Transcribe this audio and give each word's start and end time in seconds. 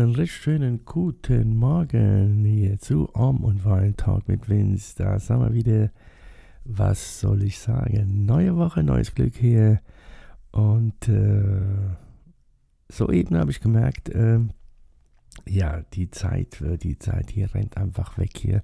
Einen 0.00 0.14
recht 0.14 0.32
schönen 0.32 0.86
guten 0.86 1.58
Morgen 1.58 2.42
hier 2.46 2.78
zu 2.78 3.14
Arm 3.14 3.44
und 3.44 3.66
Wein 3.66 3.94
Talk 3.98 4.28
mit 4.28 4.48
Vince. 4.48 4.94
Da 4.96 5.18
sind 5.18 5.40
wir 5.40 5.52
wieder, 5.52 5.90
was 6.64 7.20
soll 7.20 7.42
ich 7.42 7.58
sagen, 7.58 8.24
neue 8.24 8.56
Woche, 8.56 8.82
neues 8.82 9.14
Glück 9.14 9.36
hier. 9.36 9.82
Und 10.52 11.06
äh, 11.06 11.60
soeben 12.88 13.36
habe 13.36 13.50
ich 13.50 13.60
gemerkt, 13.60 14.08
äh, 14.08 14.38
ja, 15.46 15.82
die 15.92 16.10
Zeit, 16.10 16.62
äh, 16.62 16.78
die 16.78 16.98
Zeit 16.98 17.30
hier 17.30 17.54
rennt 17.54 17.76
einfach 17.76 18.16
weg 18.16 18.38
hier. 18.38 18.62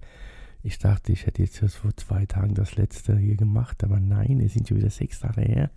Ich 0.62 0.78
dachte, 0.78 1.12
ich 1.12 1.27
hätte 1.27 1.42
jetzt 1.42 1.58
vor 1.74 1.94
zwei 1.98 2.24
Tagen 2.24 2.55
das 2.55 2.77
letzte 2.77 3.14
hier 3.18 3.36
gemacht, 3.36 3.84
aber 3.84 4.00
nein, 4.00 4.41
es 4.41 4.55
sind 4.55 4.68
schon 4.68 4.78
wieder 4.78 4.88
sechs 4.91 5.20
Tage 5.20 5.42
her. 5.42 5.70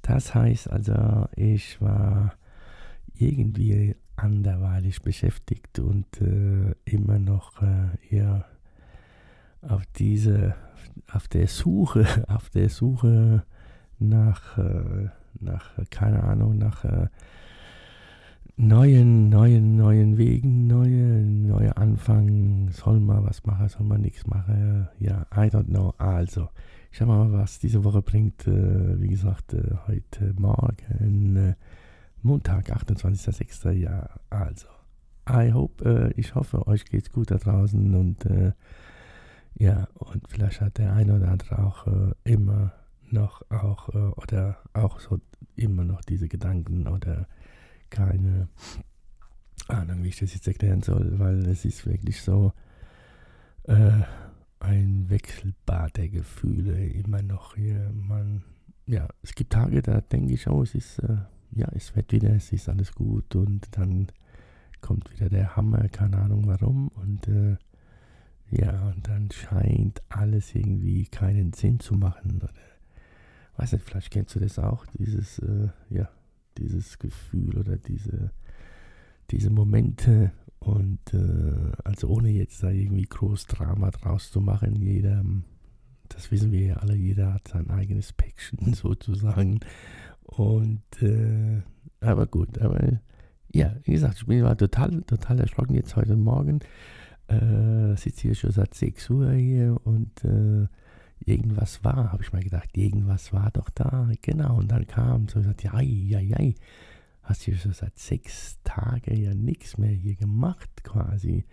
Das 0.00 0.34
heißt 0.34 0.70
also, 0.70 1.28
ich 1.36 1.78
war 1.82 2.37
irgendwie 3.18 3.96
anderweitig 4.16 5.02
beschäftigt 5.02 5.78
und 5.78 6.06
äh, 6.20 6.74
immer 6.84 7.18
noch 7.18 7.62
äh, 7.62 8.14
eher 8.14 8.46
auf 9.62 9.84
diese, 9.96 10.54
auf 11.12 11.28
der 11.28 11.46
Suche, 11.46 12.06
auf 12.28 12.50
der 12.50 12.68
Suche 12.68 13.44
nach, 13.98 14.58
äh, 14.58 15.08
nach 15.40 15.70
keine 15.90 16.22
Ahnung, 16.22 16.58
nach 16.58 16.84
äh, 16.84 17.08
neuen, 18.56 19.28
neuen, 19.28 19.76
neuen 19.76 20.18
Wegen, 20.18 20.66
neue, 20.66 21.22
neue 21.22 21.76
Anfang. 21.76 22.70
Soll 22.72 23.00
man 23.00 23.24
was 23.24 23.44
machen, 23.44 23.68
soll 23.68 23.86
man 23.86 24.00
nichts 24.00 24.26
machen? 24.26 24.88
Ja, 24.98 25.26
I 25.32 25.48
don't 25.48 25.66
know. 25.66 25.94
Also, 25.98 26.48
ich 26.90 26.98
schau 26.98 27.06
mal, 27.06 27.32
was 27.32 27.60
diese 27.60 27.84
Woche 27.84 28.02
bringt. 28.02 28.46
Äh, 28.46 29.00
wie 29.00 29.08
gesagt, 29.08 29.54
äh, 29.54 29.62
heute 29.86 30.34
Morgen 30.38 31.54
Montag, 32.22 32.70
28.06. 32.70 33.70
Ja, 33.72 34.08
also. 34.30 34.68
I 35.28 35.52
hope, 35.52 35.84
äh, 35.84 36.12
ich 36.18 36.34
hoffe, 36.34 36.66
euch 36.66 36.86
geht's 36.86 37.12
gut 37.12 37.30
da 37.30 37.36
draußen 37.36 37.94
und 37.94 38.24
äh, 38.24 38.52
ja, 39.54 39.88
und 39.94 40.26
vielleicht 40.28 40.60
hat 40.60 40.78
der 40.78 40.94
eine 40.94 41.16
oder 41.16 41.28
andere 41.28 41.58
auch 41.58 41.86
äh, 41.86 42.14
immer 42.24 42.72
noch 43.10 43.42
auch 43.50 43.88
äh, 43.90 43.98
oder 43.98 44.58
auch 44.72 45.00
so 45.00 45.20
immer 45.56 45.84
noch 45.84 46.00
diese 46.02 46.28
Gedanken 46.28 46.88
oder 46.88 47.26
keine 47.90 48.48
Ahnung, 49.68 50.02
wie 50.02 50.08
ich 50.08 50.18
das 50.18 50.34
jetzt 50.34 50.48
erklären 50.48 50.82
soll, 50.82 51.18
weil 51.18 51.44
es 51.46 51.64
ist 51.64 51.86
wirklich 51.86 52.22
so 52.22 52.52
äh, 53.64 54.02
ein 54.60 55.10
Wechselbad 55.10 55.96
der 55.96 56.08
Gefühle 56.08 56.86
immer 56.86 57.22
noch 57.22 57.54
hier. 57.54 57.90
Man, 57.92 58.44
ja, 58.86 59.08
es 59.22 59.34
gibt 59.34 59.52
Tage, 59.52 59.82
da 59.82 60.00
denke 60.00 60.32
ich, 60.32 60.48
oh, 60.48 60.62
es 60.62 60.74
ist 60.74 61.00
äh, 61.00 61.18
ja, 61.52 61.68
es 61.74 61.94
wird 61.96 62.12
wieder, 62.12 62.34
es 62.34 62.52
ist 62.52 62.68
alles 62.68 62.92
gut 62.92 63.34
und 63.34 63.66
dann 63.72 64.08
kommt 64.80 65.10
wieder 65.12 65.28
der 65.28 65.56
Hammer, 65.56 65.88
keine 65.88 66.18
Ahnung 66.18 66.46
warum 66.46 66.88
und 66.88 67.26
äh, 67.28 67.56
ja, 68.50 68.88
und 68.88 69.06
dann 69.06 69.30
scheint 69.30 70.00
alles 70.08 70.54
irgendwie 70.54 71.04
keinen 71.04 71.52
Sinn 71.52 71.80
zu 71.80 71.94
machen 71.94 72.40
oder 72.42 72.50
weiß 73.58 73.72
nicht, 73.72 73.84
vielleicht 73.84 74.10
kennst 74.10 74.34
du 74.34 74.40
das 74.40 74.58
auch, 74.58 74.86
dieses, 74.98 75.40
äh, 75.40 75.68
ja, 75.90 76.08
dieses 76.56 76.98
Gefühl 76.98 77.58
oder 77.58 77.76
diese, 77.76 78.30
diese 79.30 79.50
Momente 79.50 80.32
und 80.60 81.00
äh, 81.12 81.72
also 81.84 82.08
ohne 82.08 82.30
jetzt 82.30 82.62
da 82.62 82.70
irgendwie 82.70 83.06
groß 83.06 83.46
Drama 83.46 83.90
draus 83.90 84.30
zu 84.30 84.40
machen, 84.40 84.76
jeder, 84.76 85.24
das 86.08 86.30
wissen 86.30 86.52
wir 86.52 86.60
ja 86.60 86.76
alle, 86.76 86.94
jeder 86.94 87.34
hat 87.34 87.48
sein 87.48 87.68
eigenes 87.70 88.12
Päckchen 88.12 88.74
sozusagen 88.74 89.60
und, 90.28 90.82
äh, 91.02 91.62
aber 92.00 92.26
gut, 92.26 92.58
aber 92.58 93.00
ja, 93.52 93.74
wie 93.84 93.92
gesagt, 93.92 94.18
ich 94.18 94.26
bin 94.26 94.42
war 94.44 94.56
total, 94.56 95.02
total 95.02 95.40
erschrocken 95.40 95.74
jetzt 95.74 95.96
heute 95.96 96.16
Morgen. 96.16 96.60
Äh, 97.28 97.96
sitze 97.96 98.22
hier 98.22 98.34
schon 98.34 98.52
seit 98.52 98.74
6 98.74 99.10
Uhr 99.10 99.32
hier 99.32 99.76
und 99.84 100.24
äh, 100.24 100.66
irgendwas 101.24 101.82
war, 101.82 102.12
habe 102.12 102.22
ich 102.22 102.32
mal 102.32 102.42
gedacht, 102.42 102.76
irgendwas 102.76 103.32
war 103.32 103.50
doch 103.50 103.70
da, 103.70 104.08
genau. 104.22 104.56
Und 104.58 104.70
dann 104.70 104.86
kam 104.86 105.28
so, 105.28 105.40
gesagt, 105.40 105.64
ja, 105.64 105.80
ja, 105.80 106.20
ja, 106.20 106.38
hast 107.22 107.46
du 107.46 107.54
schon 107.54 107.72
seit 107.72 107.98
sechs 107.98 108.58
Tagen 108.64 109.16
ja 109.16 109.34
nichts 109.34 109.78
mehr 109.78 109.90
hier 109.90 110.14
gemacht 110.14 110.70
quasi 110.84 111.44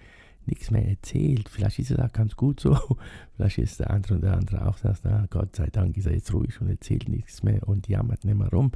nichts 0.47 0.71
mehr 0.71 0.87
erzählt. 0.87 1.49
Vielleicht 1.49 1.79
ist 1.79 1.91
es 1.91 1.99
auch 1.99 2.11
ganz 2.11 2.35
gut 2.35 2.59
so. 2.59 2.77
Vielleicht 3.35 3.57
ist 3.57 3.79
der 3.79 3.91
andere 3.91 4.15
und 4.15 4.23
der 4.23 4.33
andere 4.33 4.67
auch 4.67 4.77
sagt, 4.77 5.01
na, 5.03 5.25
Gott 5.29 5.55
sei 5.55 5.67
Dank 5.67 5.97
ist 5.97 6.07
er 6.07 6.13
jetzt 6.13 6.33
ruhig 6.33 6.59
und 6.61 6.69
erzählt 6.69 7.09
nichts 7.09 7.43
mehr 7.43 7.67
und 7.67 7.87
jammert 7.87 8.23
nicht 8.23 8.37
mehr 8.37 8.49
rum. 8.49 8.71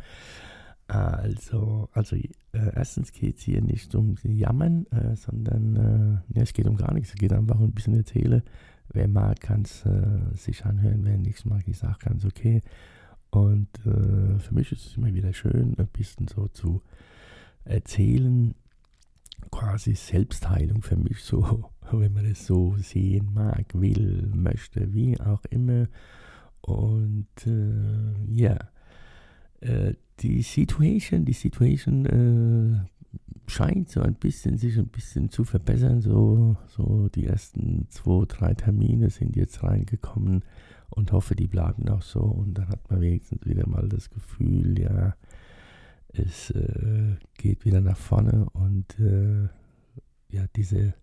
Also, 0.87 1.87
also 1.93 2.15
äh, 2.15 2.29
erstens 2.51 3.11
geht 3.11 3.37
es 3.37 3.43
hier 3.43 3.61
nicht 3.61 3.93
um 3.93 4.15
Jammern, 4.23 4.87
äh, 4.87 5.15
sondern 5.15 5.75
äh, 5.75 6.37
ja, 6.37 6.43
es 6.43 6.53
geht 6.53 6.67
um 6.67 6.77
gar 6.77 6.93
nichts. 6.93 7.09
Es 7.09 7.15
geht 7.15 7.31
einfach 7.31 7.59
um 7.59 7.65
ein 7.65 7.73
bisschen 7.73 7.95
erzählen. 7.95 8.41
Wer 8.91 9.07
mag, 9.07 9.39
kann 9.39 9.61
es 9.61 9.85
äh, 9.85 10.35
sich 10.35 10.65
anhören. 10.65 11.01
Wer 11.03 11.17
nichts 11.17 11.45
mag, 11.45 11.67
ich 11.67 11.77
sage 11.77 11.97
ganz 11.99 12.25
okay. 12.25 12.63
Und 13.29 13.69
äh, 13.85 14.39
für 14.39 14.53
mich 14.53 14.71
ist 14.71 14.87
es 14.87 14.97
immer 14.97 15.13
wieder 15.13 15.31
schön, 15.33 15.75
ein 15.77 15.87
bisschen 15.87 16.27
so 16.27 16.47
zu 16.47 16.81
erzählen, 17.65 18.55
quasi 19.59 19.93
Selbstheilung 19.93 20.81
für 20.81 20.95
mich 20.95 21.21
so, 21.21 21.65
wenn 21.91 22.13
man 22.13 22.25
es 22.25 22.45
so 22.47 22.75
sehen 22.77 23.33
mag, 23.33 23.65
will, 23.73 24.31
möchte, 24.33 24.93
wie 24.93 25.19
auch 25.19 25.43
immer. 25.49 25.87
Und 26.61 27.27
äh, 27.45 28.31
ja, 28.31 28.57
äh, 29.59 29.95
die 30.21 30.41
Situation, 30.43 31.25
die 31.25 31.33
Situation 31.33 32.05
äh, 32.05 33.49
scheint 33.49 33.89
so 33.89 34.01
ein 34.01 34.15
bisschen 34.15 34.57
sich 34.57 34.77
ein 34.77 34.87
bisschen 34.87 35.29
zu 35.29 35.43
verbessern. 35.43 36.01
So, 36.01 36.55
so 36.67 37.09
die 37.09 37.25
ersten 37.25 37.87
zwei, 37.89 38.25
drei 38.27 38.53
Termine 38.53 39.09
sind 39.09 39.35
jetzt 39.35 39.61
reingekommen 39.63 40.45
und 40.89 41.11
hoffe, 41.11 41.35
die 41.35 41.47
bleiben 41.47 41.89
auch 41.89 42.01
so. 42.01 42.21
Und 42.21 42.57
dann 42.57 42.69
hat 42.69 42.89
man 42.89 43.01
wenigstens 43.01 43.45
wieder 43.45 43.67
mal 43.67 43.89
das 43.89 44.09
Gefühl, 44.09 44.79
ja, 44.79 45.15
es 46.13 46.51
äh, 46.51 47.15
geht 47.35 47.65
wieder 47.65 47.81
nach 47.81 47.97
vorne 47.97 48.49
und 48.51 48.99
äh, 48.99 49.47
ja, 50.29 50.45
diese, 50.55 50.93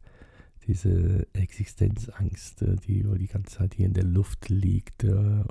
diese 0.66 1.26
Existenzangst, 1.32 2.62
äh, 2.62 2.76
die 2.76 3.02
die 3.18 3.28
ganze 3.28 3.58
Zeit 3.58 3.74
hier 3.74 3.86
in 3.86 3.94
der 3.94 4.04
Luft 4.04 4.48
liegt 4.48 5.04
äh, 5.04 5.44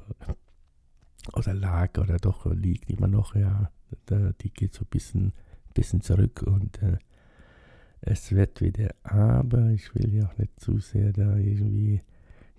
oder 1.33 1.53
lag 1.53 1.97
oder 1.97 2.17
doch 2.17 2.45
liegt 2.53 2.89
immer 2.89 3.07
noch, 3.07 3.35
ja, 3.35 3.71
da, 4.05 4.31
die 4.41 4.51
geht 4.51 4.73
so 4.73 4.83
ein 4.83 4.89
bisschen, 4.89 5.33
bisschen 5.73 6.01
zurück 6.01 6.43
und 6.43 6.81
äh, 6.81 6.97
es 8.01 8.31
wird 8.31 8.61
wieder, 8.61 8.93
aber 9.03 9.71
ich 9.71 9.95
will 9.95 10.13
ja 10.13 10.27
auch 10.27 10.37
nicht 10.37 10.59
zu 10.59 10.79
sehr 10.79 11.11
da 11.11 11.37
irgendwie, 11.37 12.01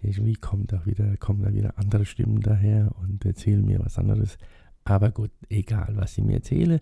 irgendwie 0.02 0.34
kommt 0.34 0.72
da 0.72 0.84
wieder, 0.86 1.16
kommen 1.18 1.42
da 1.42 1.52
wieder 1.54 1.78
andere 1.78 2.04
Stimmen 2.04 2.40
daher 2.40 2.92
und 3.00 3.24
erzählen 3.24 3.64
mir 3.64 3.78
was 3.78 3.98
anderes. 3.98 4.38
Aber 4.86 5.10
gut, 5.10 5.32
egal 5.48 5.96
was 5.96 6.16
ich 6.16 6.24
mir 6.24 6.34
erzähle, 6.34 6.80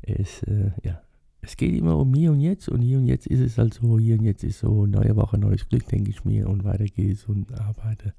es, 0.00 0.42
äh, 0.44 0.70
ja, 0.82 1.02
es 1.42 1.56
geht 1.58 1.76
immer 1.76 1.98
um 1.98 2.14
hier 2.14 2.32
und 2.32 2.40
jetzt 2.40 2.70
und 2.70 2.80
hier 2.80 2.96
und 2.96 3.06
jetzt 3.06 3.26
ist 3.26 3.40
es 3.40 3.58
halt 3.58 3.74
so, 3.74 3.98
hier 3.98 4.18
und 4.18 4.24
jetzt 4.24 4.42
ist 4.42 4.60
so, 4.60 4.86
neue 4.86 5.14
Woche, 5.16 5.36
neues 5.36 5.68
Glück, 5.68 5.86
denke 5.88 6.10
ich 6.10 6.24
mir 6.24 6.48
und 6.48 6.64
weiter 6.64 6.86
geht's 6.86 7.26
und 7.26 7.52
arbeite 7.60 8.14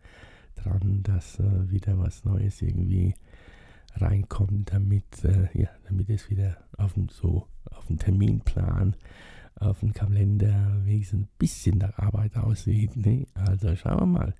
dran, 0.55 1.01
dass 1.01 1.39
äh, 1.39 1.71
wieder 1.71 1.97
was 1.97 2.23
Neues 2.25 2.61
irgendwie 2.61 3.15
reinkommt, 3.95 4.71
damit, 4.71 5.23
äh, 5.23 5.47
ja, 5.59 5.69
damit 5.87 6.11
es 6.11 6.29
wieder 6.29 6.57
auf 6.77 6.93
dem, 6.93 7.09
so, 7.09 7.47
auf 7.71 7.87
dem 7.87 7.97
Terminplan, 7.97 8.95
auf 9.55 9.79
dem 9.79 9.93
Kalender 9.93 10.79
wenigstens 10.83 11.21
ein 11.21 11.29
bisschen 11.39 11.79
nach 11.79 11.97
Arbeit 11.97 12.37
aussieht. 12.37 12.95
Ne? 12.95 13.25
Also 13.33 13.75
schauen 13.75 13.99
wir 13.99 14.05
mal. 14.05 14.33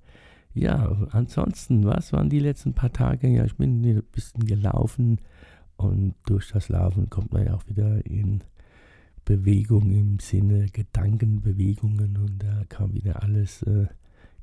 Ja, 0.53 1.07
ansonsten, 1.11 1.83
was 1.85 2.13
waren 2.13 2.29
die 2.29 2.39
letzten 2.39 2.73
paar 2.73 2.94
Tage? 2.94 3.27
Ja, 3.27 3.44
ich 3.45 3.55
bin 3.57 3.81
ein 3.81 4.03
bisschen 4.11 4.45
gelaufen 4.45 5.19
und 5.77 6.13
durch 6.25 6.51
das 6.51 6.69
Laufen 6.69 7.09
kommt 7.09 7.33
man 7.33 7.45
ja 7.45 7.55
auch 7.55 7.67
wieder 7.67 8.05
in 8.05 8.44
Bewegung 9.25 9.91
im 9.91 10.19
Sinne 10.19 10.67
Gedankenbewegungen 10.67 12.17
und 12.17 12.44
da 12.44 12.63
kam 12.69 12.94
wieder 12.94 13.23
alles 13.23 13.63
äh, 13.63 13.88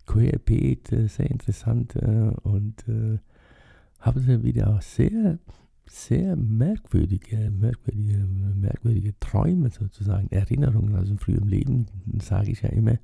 querbeet, 0.06 0.92
äh, 0.92 1.06
sehr 1.06 1.30
interessant 1.30 1.94
äh, 1.96 2.32
und 2.42 2.88
äh, 2.88 3.18
haben 4.00 4.20
sie 4.20 4.42
wieder 4.42 4.74
auch 4.74 4.82
sehr, 4.82 5.38
sehr 5.86 6.34
merkwürdige, 6.34 7.50
merkwürdige, 7.50 8.26
merkwürdige 8.54 9.18
Träume 9.20 9.70
sozusagen, 9.70 10.28
Erinnerungen 10.30 10.96
aus 10.96 11.08
dem 11.08 11.18
frühen 11.18 11.46
Leben, 11.46 11.86
sage 12.20 12.50
ich 12.50 12.62
ja 12.62 12.70
immer 12.70 12.98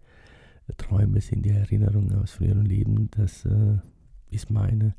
Träume 0.74 1.20
sind 1.20 1.44
die 1.44 1.50
Erinnerungen 1.50 2.14
aus 2.16 2.32
früheren 2.32 2.64
Leben. 2.64 3.08
Das 3.12 3.44
äh, 3.44 3.78
ist 4.30 4.50
meine, 4.50 4.94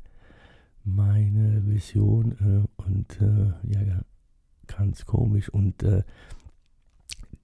meine 0.84 1.66
Vision 1.66 2.32
äh, 2.40 2.82
und 2.82 3.20
äh, 3.20 3.52
ja, 3.72 4.00
ganz 4.66 5.04
komisch. 5.04 5.48
Und 5.48 5.82
äh, 5.82 6.02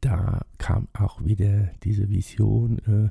da 0.01 0.45
kam 0.59 0.89
auch 0.93 1.25
wieder 1.25 1.71
diese 1.83 2.09
Vision, 2.09 2.79
äh, 2.87 3.11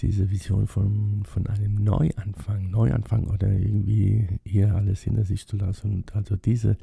diese 0.00 0.30
Vision 0.30 0.66
von, 0.66 1.22
von 1.24 1.46
einem 1.46 1.74
Neuanfang, 1.74 2.70
Neuanfang 2.70 3.28
oder 3.28 3.50
irgendwie 3.50 4.26
hier 4.44 4.74
alles 4.74 5.02
hinter 5.02 5.24
sich 5.24 5.46
zu 5.46 5.56
lassen. 5.56 5.92
Und 5.92 6.16
also 6.16 6.36
diese, 6.36 6.76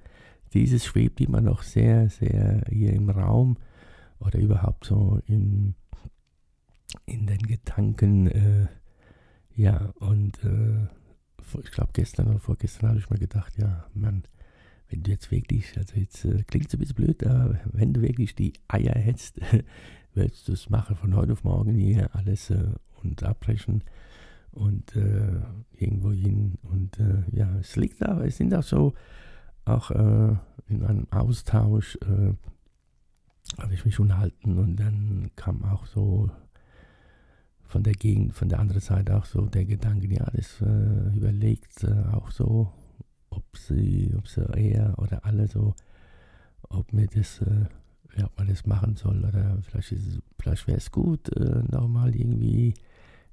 dieses 0.54 0.86
schwebt 0.86 1.22
immer 1.22 1.42
noch 1.42 1.64
sehr, 1.64 2.10
sehr 2.10 2.64
hier 2.70 2.94
im 2.94 3.10
Raum 3.10 3.58
oder 4.20 4.40
überhaupt 4.40 4.86
so 4.86 5.20
im, 5.28 5.76
in 7.06 7.28
den 7.28 7.40
Gedanken. 7.40 8.28
Äh, 8.28 8.68
ja, 9.56 9.94
und 10.00 10.44
äh, 10.44 10.88
ich 11.64 11.72
glaube 11.72 11.92
gestern 11.94 12.28
oder 12.28 12.40
vorgestern 12.40 12.90
habe 12.90 13.00
ich 13.00 13.10
mir 13.10 13.20
gedacht, 13.20 13.58
ja, 13.58 13.86
Mann, 13.94 14.24
wenn 14.90 15.04
du 15.04 15.12
jetzt 15.12 15.32
wirklich, 15.32 15.78
also 15.78 15.96
jetzt 15.96 16.26
äh, 16.26 16.44
klingt 16.44 16.68
es 16.68 16.74
ein 16.74 16.80
bisschen 16.80 16.96
blöd, 16.96 17.26
aber 17.26 17.60
wenn 17.72 17.94
du 17.94 18.02
wirklich 18.02 18.36
die 18.36 18.54
Eier 18.68 18.96
hättest, 18.96 19.40
würdest 20.14 20.48
du 20.48 20.54
es 20.54 20.70
machen 20.70 20.96
von 20.96 21.16
heute 21.16 21.34
auf 21.34 21.44
morgen 21.44 21.76
hier 21.76 22.14
alles 22.16 22.50
äh, 22.50 22.74
und 23.02 23.24
abbrechen 23.24 23.84
und 24.52 24.96
äh, 24.96 25.42
irgendwo 25.72 26.12
hin. 26.12 26.58
Und 26.64 27.00
äh, 27.00 27.24
ja, 27.32 27.58
es 27.60 27.76
liegt 27.76 28.02
da, 28.02 28.22
es 28.24 28.38
sind 28.38 28.54
auch 28.54 28.64
so, 28.64 28.94
auch 29.66 29.92
äh, 29.92 30.36
in 30.68 30.84
einem 30.84 31.08
Austausch 31.12 31.98
äh, 32.02 32.34
habe 33.62 33.74
ich 33.74 33.86
mich 33.86 34.00
unterhalten 34.00 34.58
und 34.58 34.78
dann 34.78 35.32
kam 35.36 35.64
auch 35.64 35.86
so 35.86 36.30
von 37.72 37.84
der 37.84 37.94
Gegend, 37.94 38.34
von 38.34 38.50
der 38.50 38.60
anderen 38.60 38.82
Seite 38.82 39.16
auch 39.16 39.26
so 39.26 39.46
der 39.46 39.64
Gedanke, 39.64 40.06
ja, 40.08 40.30
das 40.34 40.60
äh, 40.60 41.16
überlegt 41.16 41.88
auch 42.12 42.30
so, 42.30 42.70
ob 43.30 43.46
sie, 43.56 44.14
ob 44.18 44.28
sie 44.28 44.46
er 44.54 45.00
oder 45.00 45.26
alle 45.26 45.48
so, 45.48 45.74
ob 46.68 46.92
mir 46.92 47.08
das, 47.08 47.42
äh, 47.42 47.68
ja, 48.18 48.26
ob 48.26 48.38
man 48.38 48.48
das 48.50 48.66
machen 48.66 48.98
soll 48.98 49.24
oder 49.24 49.58
vielleicht, 49.62 49.96
vielleicht 50.38 50.68
wäre 50.68 50.78
es 50.78 50.92
gut, 50.92 51.30
äh, 51.38 51.64
nochmal 51.72 52.14
irgendwie 52.14 52.74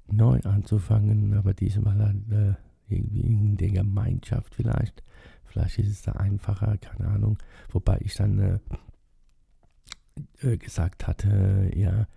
neu 0.07 0.39
anzufangen, 0.45 1.33
aber 1.33 1.53
diesmal 1.53 1.99
halt, 1.99 2.31
äh, 2.31 2.53
irgendwie 2.87 3.19
in 3.19 3.57
der 3.57 3.71
Gemeinschaft 3.71 4.55
vielleicht. 4.55 5.03
Vielleicht 5.43 5.79
ist 5.79 5.89
es 5.89 6.01
da 6.01 6.13
einfacher, 6.13 6.77
keine 6.77 7.09
Ahnung. 7.09 7.37
Wobei 7.71 7.99
ich 8.01 8.15
dann 8.15 8.39
äh, 8.39 8.59
äh, 10.41 10.57
gesagt 10.57 11.07
hatte, 11.07 11.71
ja, 11.75 12.07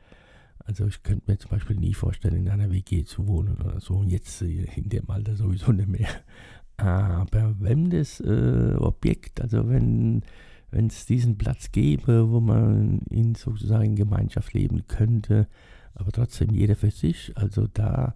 also 0.65 0.87
ich 0.87 1.03
könnte 1.03 1.31
mir 1.31 1.39
zum 1.39 1.51
Beispiel 1.51 1.77
nie 1.77 1.95
vorstellen, 1.95 2.37
in 2.37 2.49
einer 2.49 2.71
WG 2.71 3.05
zu 3.05 3.27
wohnen 3.27 3.57
oder 3.57 3.81
so. 3.81 3.95
Und 3.95 4.11
jetzt 4.11 4.43
äh, 4.43 4.67
in 4.77 4.89
dem 4.89 5.09
Alter 5.11 5.37
sowieso 5.37 5.73
nicht 5.73 5.89
mehr. 5.89 6.09
Aber 6.77 7.55
wenn 7.61 7.91
das 7.91 8.21
äh, 8.21 8.75
Objekt, 8.79 9.41
also 9.41 9.69
wenn 9.69 10.23
es 10.73 11.07
diesen 11.07 11.39
Platz 11.39 11.71
gäbe, 11.71 12.31
wo 12.31 12.41
man 12.41 13.01
in 13.11 13.35
sozusagen 13.35 13.95
Gemeinschaft 13.95 14.55
leben 14.55 14.87
könnte, 14.89 15.47
aber 15.95 16.11
trotzdem 16.11 16.51
jeder 16.51 16.75
für 16.75 16.91
sich, 16.91 17.33
also 17.37 17.67
da 17.73 18.15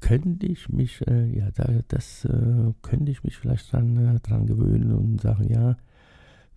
könnte 0.00 0.46
ich 0.46 0.68
mich, 0.68 1.06
äh, 1.06 1.38
ja, 1.38 1.50
da, 1.50 1.82
das 1.88 2.24
äh, 2.24 2.72
könnte 2.82 3.10
ich 3.10 3.24
mich 3.24 3.36
vielleicht 3.36 3.72
dran, 3.72 4.16
äh, 4.16 4.20
dran 4.20 4.46
gewöhnen 4.46 4.92
und 4.92 5.20
sagen, 5.20 5.50
ja, 5.50 5.76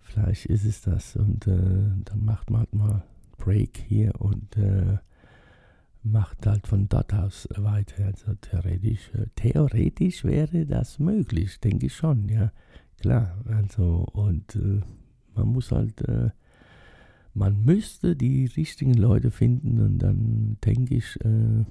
vielleicht 0.00 0.46
ist 0.46 0.64
es 0.64 0.82
das. 0.82 1.16
Und 1.16 1.46
äh, 1.46 1.90
dann 2.04 2.24
macht 2.24 2.50
man 2.50 2.60
halt 2.60 2.74
mal 2.74 3.02
Break 3.42 3.84
hier 3.88 4.12
und 4.20 4.56
äh, 4.56 4.98
macht 6.04 6.46
halt 6.46 6.68
von 6.68 6.88
dort 6.88 7.12
aus 7.12 7.48
weiter. 7.56 8.06
Also 8.06 8.34
theoretisch, 8.40 9.10
äh, 9.14 9.26
theoretisch 9.34 10.24
wäre 10.24 10.64
das 10.64 11.00
möglich, 11.00 11.58
denke 11.58 11.86
ich 11.86 11.94
schon, 11.94 12.28
ja. 12.28 12.52
Klar, 13.00 13.36
also 13.46 14.06
und 14.12 14.54
äh, 14.54 14.80
man 15.34 15.48
muss 15.48 15.72
halt, 15.72 16.00
äh, 16.08 16.30
man 17.34 17.64
müsste 17.64 18.14
die 18.14 18.46
richtigen 18.46 18.94
Leute 18.94 19.32
finden 19.32 19.80
und 19.80 19.98
dann 19.98 20.56
denke 20.64 20.94
ich, 20.94 21.16
äh, 21.24 21.64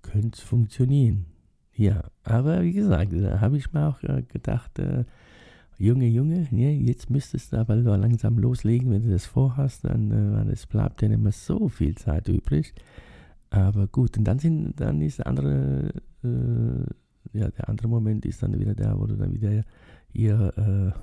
könnte 0.00 0.38
es 0.38 0.40
funktionieren. 0.40 1.26
Ja, 1.74 2.04
aber 2.22 2.62
wie 2.62 2.72
gesagt, 2.72 3.12
da 3.12 3.40
habe 3.40 3.58
ich 3.58 3.70
mir 3.72 3.86
auch 3.86 4.02
äh, 4.02 4.22
gedacht, 4.22 4.78
äh, 4.78 5.04
Junge, 5.82 6.06
Junge, 6.06 6.46
ja, 6.52 6.68
jetzt 6.68 7.10
müsstest 7.10 7.52
du 7.52 7.56
aber 7.56 7.74
langsam 7.74 8.38
loslegen, 8.38 8.92
wenn 8.92 9.02
du 9.02 9.10
das 9.10 9.26
vorhast, 9.26 9.84
dann 9.84 10.46
äh, 10.46 10.52
es 10.52 10.64
bleibt 10.64 11.02
ja 11.02 11.08
nicht 11.08 11.20
mehr 11.20 11.32
so 11.32 11.68
viel 11.68 11.96
Zeit 11.96 12.28
übrig. 12.28 12.72
Aber 13.50 13.88
gut, 13.88 14.16
und 14.16 14.22
dann, 14.22 14.38
sind, 14.38 14.80
dann 14.80 15.02
ist 15.02 15.18
der 15.18 15.26
andere, 15.26 15.92
äh, 16.22 17.36
ja, 17.36 17.50
der 17.50 17.68
andere 17.68 17.88
Moment 17.88 18.24
ist 18.26 18.44
dann 18.44 18.56
wieder 18.60 18.76
da, 18.76 18.96
wo 18.96 19.06
du 19.06 19.16
dann 19.16 19.32
wieder 19.32 19.64
hier 20.12 20.52
äh, 20.56 20.98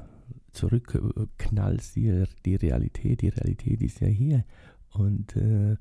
zurückknallst, 0.53 1.97
die, 1.97 2.23
die 2.45 2.55
Realität. 2.55 3.21
Die 3.21 3.29
Realität 3.29 3.81
ist 3.81 3.99
ja 3.99 4.07
hier. 4.07 4.45
Und 4.93 5.35
äh, 5.35 5.73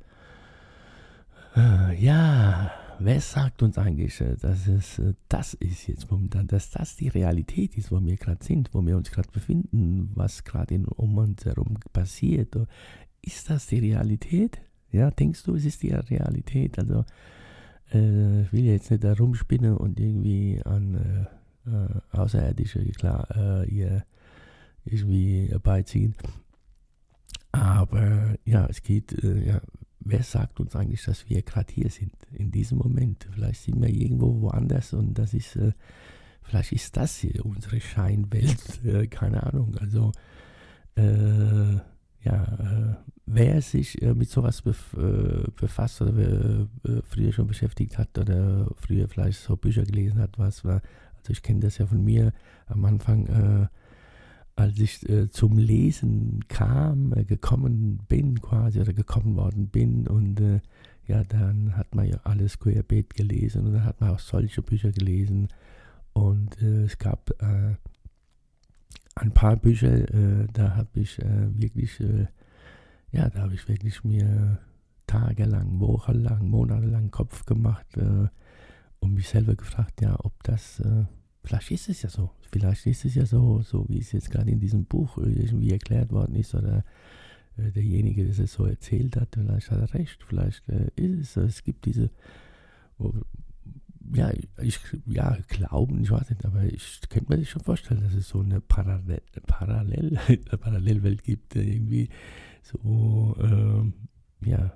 äh 1.54 2.04
ja, 2.04 2.72
wer 3.00 3.20
sagt 3.20 3.62
uns 3.62 3.78
eigentlich, 3.78 4.20
äh, 4.20 4.36
dass 4.36 4.66
es 4.66 4.98
äh, 4.98 5.14
das 5.28 5.54
ist 5.54 5.86
jetzt 5.86 6.10
momentan, 6.10 6.46
dass 6.46 6.70
das 6.70 6.96
die 6.96 7.08
Realität 7.08 7.76
ist, 7.76 7.90
wo 7.90 8.00
wir 8.04 8.16
gerade 8.16 8.44
sind, 8.44 8.70
wo 8.72 8.84
wir 8.84 8.96
uns 8.96 9.10
gerade 9.10 9.30
befinden, 9.30 10.10
was 10.14 10.44
gerade 10.44 10.78
um 10.96 11.18
uns 11.18 11.44
herum 11.44 11.78
passiert? 11.92 12.56
Ist 13.22 13.50
das 13.50 13.66
die 13.66 13.78
Realität? 13.78 14.60
Ja, 14.90 15.10
denkst 15.10 15.42
du, 15.42 15.54
es 15.54 15.64
ist 15.64 15.82
die 15.82 15.90
Realität? 15.90 16.78
Also, 16.78 17.04
äh, 17.92 18.42
ich 18.42 18.52
will 18.52 18.64
jetzt 18.64 18.90
nicht 18.90 19.04
da 19.04 19.12
rumspinnen 19.12 19.76
und 19.76 20.00
irgendwie 20.00 20.62
an 20.64 20.94
äh, 20.94 21.70
äh, 21.70 22.16
Außerirdische, 22.16 22.84
klar, 22.92 23.28
äh, 23.36 23.68
ihr 23.68 24.04
irgendwie 24.84 25.54
beiziehen. 25.62 26.14
Aber 27.52 28.34
ja, 28.44 28.66
es 28.66 28.82
geht, 28.82 29.12
äh, 29.22 29.46
ja, 29.46 29.60
wer 30.00 30.22
sagt 30.22 30.60
uns 30.60 30.74
eigentlich, 30.76 31.04
dass 31.04 31.28
wir 31.28 31.42
gerade 31.42 31.72
hier 31.72 31.90
sind, 31.90 32.12
in 32.32 32.50
diesem 32.50 32.78
Moment? 32.78 33.28
Vielleicht 33.32 33.62
sind 33.62 33.80
wir 33.80 33.88
irgendwo 33.88 34.40
woanders 34.40 34.92
und 34.92 35.14
das 35.14 35.34
ist, 35.34 35.56
äh, 35.56 35.72
vielleicht 36.42 36.72
ist 36.72 36.96
das 36.96 37.16
hier 37.18 37.44
unsere 37.44 37.80
Scheinwelt, 37.80 38.84
äh, 38.84 39.06
keine 39.06 39.42
Ahnung. 39.42 39.76
Also, 39.80 40.12
äh, 40.96 41.74
ja, 42.24 42.44
äh, 42.44 42.94
wer 43.26 43.62
sich 43.62 44.02
äh, 44.02 44.14
mit 44.14 44.28
sowas 44.28 44.62
bef 44.62 44.94
äh, 44.94 45.48
befasst 45.54 46.02
oder 46.02 46.66
früher 47.04 47.32
schon 47.32 47.46
beschäftigt 47.46 47.96
hat 47.96 48.18
oder 48.18 48.68
früher 48.76 49.08
vielleicht 49.08 49.40
so 49.40 49.56
Bücher 49.56 49.84
gelesen 49.84 50.18
hat, 50.18 50.38
was 50.38 50.64
war, 50.64 50.82
also 51.16 51.30
ich 51.30 51.42
kenne 51.42 51.60
das 51.60 51.78
ja 51.78 51.86
von 51.86 52.02
mir 52.04 52.32
am 52.66 52.84
Anfang, 52.84 53.68
als 54.58 54.78
ich 54.78 55.08
äh, 55.08 55.30
zum 55.30 55.58
Lesen 55.58 56.44
kam, 56.48 57.10
gekommen 57.26 58.00
bin 58.08 58.40
quasi 58.40 58.80
oder 58.80 58.92
gekommen 58.92 59.36
worden 59.36 59.68
bin 59.68 60.06
und 60.06 60.40
ja, 61.06 61.24
dann 61.24 61.76
hat 61.76 61.94
man 61.94 62.06
ja 62.06 62.18
alles 62.24 62.58
querbeet 62.58 63.14
gelesen 63.14 63.66
und 63.66 63.72
dann 63.72 63.84
hat 63.84 64.00
man 64.00 64.10
auch 64.10 64.18
solche 64.18 64.60
Bücher 64.62 64.92
gelesen 64.92 65.48
und 66.12 66.60
es 66.60 66.98
gab 66.98 67.30
ein 69.20 69.32
paar 69.32 69.56
Bücher, 69.56 69.92
äh, 69.92 70.46
da 70.52 70.76
habe 70.76 71.00
ich 71.00 71.18
äh, 71.18 71.60
wirklich, 71.60 72.00
äh, 72.00 72.26
ja, 73.10 73.28
da 73.28 73.42
habe 73.42 73.54
ich 73.54 73.68
wirklich 73.68 74.04
mir 74.04 74.58
tagelang, 75.06 75.80
wochenlang, 75.80 76.48
monatelang 76.48 77.10
Kopf 77.10 77.44
gemacht 77.44 77.96
äh, 77.96 78.28
und 79.00 79.14
mich 79.14 79.28
selber 79.28 79.54
gefragt, 79.54 80.00
ja, 80.00 80.16
ob 80.20 80.42
das, 80.44 80.80
äh, 80.80 81.04
vielleicht 81.48 81.70
ist 81.70 81.88
es 81.88 82.02
ja 82.02 82.10
so, 82.10 82.30
vielleicht 82.52 82.86
ist 82.86 83.06
es 83.06 83.14
ja 83.14 83.24
so, 83.24 83.62
so 83.62 83.86
wie 83.88 83.98
es 83.98 84.12
jetzt 84.12 84.30
gerade 84.30 84.50
in 84.50 84.60
diesem 84.60 84.84
Buch 84.84 85.16
irgendwie 85.16 85.72
erklärt 85.72 86.12
worden 86.12 86.36
ist 86.36 86.54
oder 86.54 86.84
äh, 87.56 87.70
derjenige, 87.72 88.24
der 88.24 88.38
es 88.38 88.52
so 88.52 88.66
erzählt 88.66 89.16
hat, 89.16 89.30
vielleicht 89.34 89.70
hat 89.70 89.80
er 89.80 89.94
recht, 89.94 90.22
vielleicht 90.22 90.68
ist 90.96 91.20
es 91.20 91.32
so, 91.32 91.40
es 91.40 91.64
gibt 91.64 91.86
diese, 91.86 92.10
ja, 94.12 94.30
ich, 94.60 94.78
ja, 95.06 95.38
glauben, 95.48 96.02
ich 96.02 96.10
weiß 96.10 96.28
nicht, 96.30 96.44
aber 96.44 96.64
ich 96.64 97.00
könnte 97.08 97.32
mir 97.32 97.38
das 97.38 97.48
schon 97.48 97.62
vorstellen, 97.62 98.02
dass 98.02 98.12
es 98.12 98.28
so 98.28 98.40
eine 98.40 98.60
Parallel, 98.60 99.22
Parallel, 99.46 100.18
Parallelwelt 100.60 101.24
gibt, 101.24 101.56
irgendwie 101.56 102.10
so, 102.62 103.36
ähm, 103.40 103.94
ja, 104.44 104.74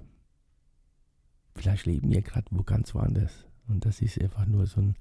vielleicht 1.54 1.84
leben 1.84 2.10
wir 2.10 2.22
gerade 2.22 2.46
wo 2.50 2.62
ganz 2.62 2.94
woanders. 2.94 3.46
Und 3.68 3.84
das 3.84 4.00
ist 4.00 4.20
einfach 4.20 4.46
nur 4.46 4.66
so 4.66 4.80
ein, 4.80 4.96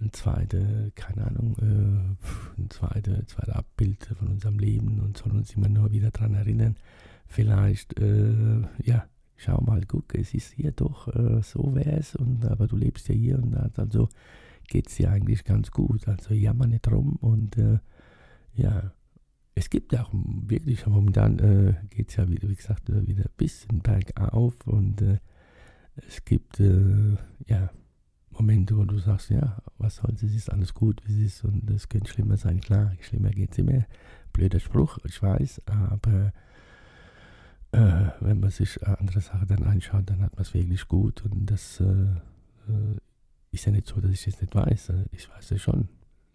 ein 0.00 0.12
zweite, 0.12 0.92
keine 0.94 1.26
Ahnung, 1.26 1.56
äh, 1.60 2.60
ein 2.60 2.70
zweite, 2.70 3.24
zweite 3.26 3.56
Abbild 3.56 4.04
von 4.18 4.28
unserem 4.28 4.58
Leben 4.58 5.00
und 5.00 5.16
soll 5.16 5.32
uns 5.32 5.54
immer 5.54 5.68
nur 5.68 5.90
wieder 5.92 6.10
daran 6.10 6.34
erinnern. 6.34 6.76
Vielleicht, 7.26 7.98
äh, 7.98 8.62
ja, 8.84 9.06
schau 9.36 9.60
mal, 9.62 9.82
guck, 9.86 10.14
es 10.14 10.34
ist 10.34 10.52
hier 10.52 10.72
doch, 10.72 11.08
äh, 11.08 11.42
so 11.42 11.74
wäre 11.74 11.98
es, 11.98 12.16
aber 12.16 12.66
du 12.66 12.76
lebst 12.76 13.08
ja 13.08 13.14
hier 13.14 13.38
und 13.38 13.54
also 13.78 14.08
geht 14.68 14.88
es 14.88 14.96
dir 14.96 15.10
eigentlich 15.10 15.44
ganz 15.44 15.70
gut. 15.70 16.06
Also 16.08 16.34
jammer 16.34 16.66
nicht 16.66 16.90
rum 16.90 17.16
und 17.16 17.56
äh, 17.56 17.78
ja, 18.54 18.92
es 19.54 19.70
gibt 19.70 19.96
auch 19.98 20.10
wirklich, 20.12 20.86
momentan 20.86 21.38
äh, 21.38 21.74
geht 21.88 22.10
es 22.10 22.16
ja 22.16 22.28
wieder, 22.28 22.48
wie 22.48 22.56
gesagt, 22.56 22.90
äh, 22.90 23.06
wieder 23.06 23.24
ein 23.24 23.36
bisschen 23.36 23.80
bergauf 23.80 24.54
und 24.66 25.00
äh, 25.00 25.18
es 26.06 26.24
gibt 26.24 26.60
äh, 26.60 27.16
ja 27.46 27.70
Momente, 28.38 28.76
wo 28.76 28.84
du 28.84 28.98
sagst, 28.98 29.30
ja, 29.30 29.62
was 29.78 29.96
soll's, 29.96 30.22
es 30.22 30.34
ist 30.34 30.50
alles 30.50 30.74
gut, 30.74 31.02
wie 31.06 31.24
es 31.24 31.34
ist 31.34 31.44
und 31.44 31.70
es 31.70 31.88
könnte 31.88 32.10
schlimmer 32.10 32.36
sein. 32.36 32.60
Klar, 32.60 32.92
schlimmer 33.00 33.30
geht 33.30 33.52
es 33.52 33.58
immer. 33.58 33.84
Blöder 34.32 34.60
Spruch, 34.60 34.98
ich 35.04 35.22
weiß, 35.22 35.62
aber 35.66 36.32
äh, 37.72 38.10
wenn 38.20 38.40
man 38.40 38.50
sich 38.50 38.82
andere 38.86 39.20
Sachen 39.20 39.48
dann 39.48 39.64
anschaut, 39.64 40.08
dann 40.10 40.22
hat 40.22 40.34
man 40.34 40.42
es 40.42 40.54
wirklich 40.54 40.86
gut 40.88 41.22
und 41.24 41.46
das 41.46 41.80
äh, 41.80 41.84
äh, 41.84 42.96
ist 43.52 43.64
ja 43.64 43.72
nicht 43.72 43.86
so, 43.86 44.00
dass 44.00 44.10
ich 44.10 44.26
es 44.26 44.40
nicht 44.40 44.54
weiß. 44.54 44.92
Ich 45.12 45.30
weiß 45.30 45.52
es 45.52 45.62
schon. 45.62 45.88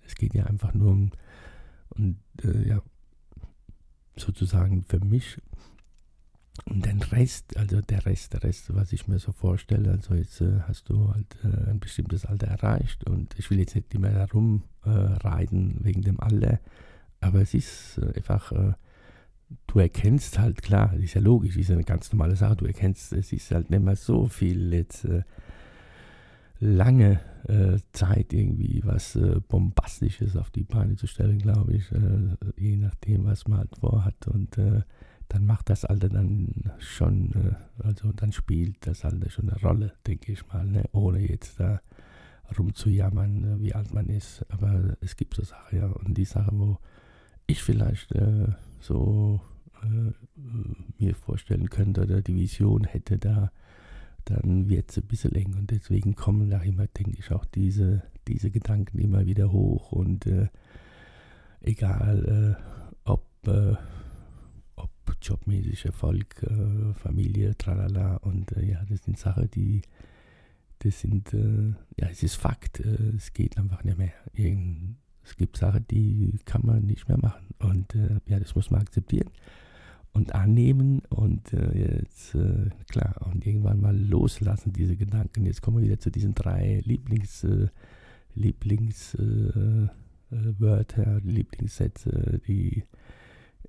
Es 0.05 0.15
geht 0.15 0.33
ja 0.33 0.45
einfach 0.45 0.73
nur 0.73 0.91
um, 0.91 1.11
und 1.89 2.17
äh, 2.43 2.67
ja, 2.67 2.81
sozusagen 4.15 4.83
für 4.83 4.99
mich 4.99 5.39
und 6.65 6.85
den 6.85 7.01
Rest, 7.01 7.57
also 7.57 7.81
der 7.81 8.05
Rest, 8.05 8.33
der 8.33 8.43
Rest, 8.43 8.73
was 8.75 8.93
ich 8.93 9.07
mir 9.07 9.19
so 9.19 9.31
vorstelle, 9.31 9.91
also 9.91 10.13
jetzt 10.13 10.41
äh, 10.41 10.59
hast 10.67 10.89
du 10.89 11.13
halt 11.13 11.37
äh, 11.43 11.69
ein 11.69 11.79
bestimmtes 11.79 12.25
Alter 12.25 12.47
erreicht 12.47 13.09
und 13.09 13.37
ich 13.37 13.49
will 13.49 13.59
jetzt 13.59 13.75
nicht 13.75 13.97
mehr 13.97 14.13
darum 14.13 14.63
äh, 14.85 14.89
wegen 14.89 16.01
dem 16.01 16.19
Alter, 16.19 16.59
aber 17.19 17.41
es 17.41 17.53
ist 17.53 17.97
äh, 17.99 18.13
einfach, 18.15 18.51
äh, 18.51 18.73
du 19.67 19.79
erkennst 19.79 20.39
halt, 20.39 20.61
klar, 20.61 20.93
ist 20.95 21.13
ja 21.13 21.21
logisch, 21.21 21.57
ist 21.57 21.69
ja 21.69 21.75
eine 21.75 21.83
ganz 21.83 22.11
normale 22.11 22.35
Sache, 22.35 22.57
du 22.57 22.65
erkennst, 22.65 23.13
es 23.13 23.31
ist 23.31 23.51
halt 23.51 23.69
nicht 23.69 23.83
mehr 23.83 23.95
so 23.95 24.27
viel 24.27 24.73
jetzt 24.73 25.05
äh, 25.05 25.23
lange 26.59 27.19
Zeit 27.91 28.33
irgendwie 28.33 28.81
was 28.85 29.17
Bombastisches 29.47 30.37
auf 30.37 30.51
die 30.51 30.63
Beine 30.63 30.95
zu 30.95 31.07
stellen, 31.07 31.39
glaube 31.39 31.73
ich, 31.73 31.85
je 32.55 32.77
nachdem, 32.77 33.25
was 33.25 33.47
man 33.47 33.57
halt 33.57 33.75
vorhat 33.77 34.27
und 34.27 34.59
dann 35.31 35.45
macht 35.45 35.69
das 35.69 35.85
Alter 35.85 36.09
dann 36.09 36.71
schon, 36.79 37.31
äh, 37.33 37.85
also 37.85 38.11
dann 38.11 38.33
spielt 38.33 38.85
das 38.85 39.05
Alter 39.05 39.29
schon 39.29 39.49
eine 39.49 39.61
Rolle, 39.61 39.93
denke 40.05 40.33
ich 40.33 40.45
mal, 40.47 40.65
ne? 40.65 40.83
ohne 40.91 41.19
jetzt 41.19 41.57
da 41.57 41.81
rumzujammern, 42.57 43.43
äh, 43.45 43.59
wie 43.61 43.73
alt 43.73 43.93
man 43.93 44.09
ist. 44.09 44.45
Aber 44.49 44.97
es 44.99 45.15
gibt 45.15 45.35
so 45.35 45.43
Sachen, 45.43 45.77
ja. 45.77 45.85
Und 45.87 46.17
die 46.17 46.25
Sachen, 46.25 46.59
wo 46.59 46.79
ich 47.47 47.63
vielleicht 47.63 48.11
äh, 48.11 48.47
so 48.81 49.39
äh, 49.83 50.11
mir 50.99 51.15
vorstellen 51.15 51.69
könnte 51.69 52.01
oder 52.01 52.21
die 52.21 52.35
Vision 52.35 52.83
hätte, 52.83 53.17
da 53.17 53.51
dann 54.25 54.69
wird 54.69 54.91
es 54.91 54.97
ein 54.97 55.07
bisschen 55.07 55.33
eng. 55.33 55.55
Und 55.57 55.71
deswegen 55.71 56.13
kommen 56.13 56.49
da 56.49 56.61
immer, 56.61 56.87
denke 56.87 57.17
ich, 57.17 57.31
auch 57.31 57.45
diese, 57.45 58.03
diese 58.27 58.51
Gedanken 58.51 58.99
immer 58.99 59.25
wieder 59.25 59.51
hoch. 59.51 59.93
Und 59.93 60.27
äh, 60.27 60.49
egal, 61.61 62.57
äh, 62.59 63.09
ob 63.09 63.25
jobmäßig 65.21 65.85
Erfolg, 65.85 66.43
äh, 66.43 66.93
Familie, 66.93 67.57
tralala. 67.57 68.17
Und 68.17 68.51
äh, 68.53 68.65
ja, 68.65 68.83
das 68.89 69.03
sind 69.03 69.17
Sachen, 69.17 69.49
die, 69.51 69.81
das 70.79 71.01
sind, 71.01 71.33
äh, 71.33 71.73
ja, 71.97 72.07
es 72.09 72.23
ist 72.23 72.35
Fakt. 72.35 72.79
Äh, 72.79 73.15
es 73.15 73.33
geht 73.33 73.57
einfach 73.57 73.83
nicht 73.83 73.97
mehr. 73.97 74.13
Irgend, 74.33 74.97
es 75.23 75.35
gibt 75.35 75.57
Sachen, 75.57 75.85
die 75.89 76.39
kann 76.45 76.65
man 76.65 76.85
nicht 76.85 77.07
mehr 77.07 77.19
machen. 77.19 77.47
Und 77.59 77.95
äh, 77.95 78.19
ja, 78.27 78.39
das 78.39 78.55
muss 78.55 78.71
man 78.71 78.81
akzeptieren 78.81 79.29
und 80.13 80.35
annehmen 80.35 81.03
und 81.07 81.53
äh, 81.53 82.01
jetzt, 82.01 82.35
klar, 82.89 83.15
und 83.31 83.47
irgendwann 83.47 83.79
mal 83.79 83.97
loslassen, 83.97 84.73
diese 84.73 84.97
Gedanken. 84.97 85.45
Jetzt 85.45 85.61
kommen 85.61 85.77
wir 85.77 85.85
wieder 85.85 86.01
zu 86.01 86.11
diesen 86.11 86.35
drei 86.35 86.81
Lieblings, 86.83 87.47
Lieblingswörter, 88.35 91.21
Lieblingssätze, 91.23 92.41
die 92.45 92.83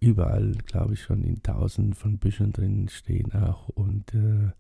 überall, 0.03 0.53
glaube 0.67 0.95
ich, 0.95 1.03
schon 1.03 1.23
in 1.23 1.43
tausenden 1.43 1.95
von 1.95 2.19
Büchern 2.19 2.53
drin 2.53 2.89
stehen 2.89 3.33
auch. 3.33 3.69
Und 3.69 4.13
äh, 4.15 4.51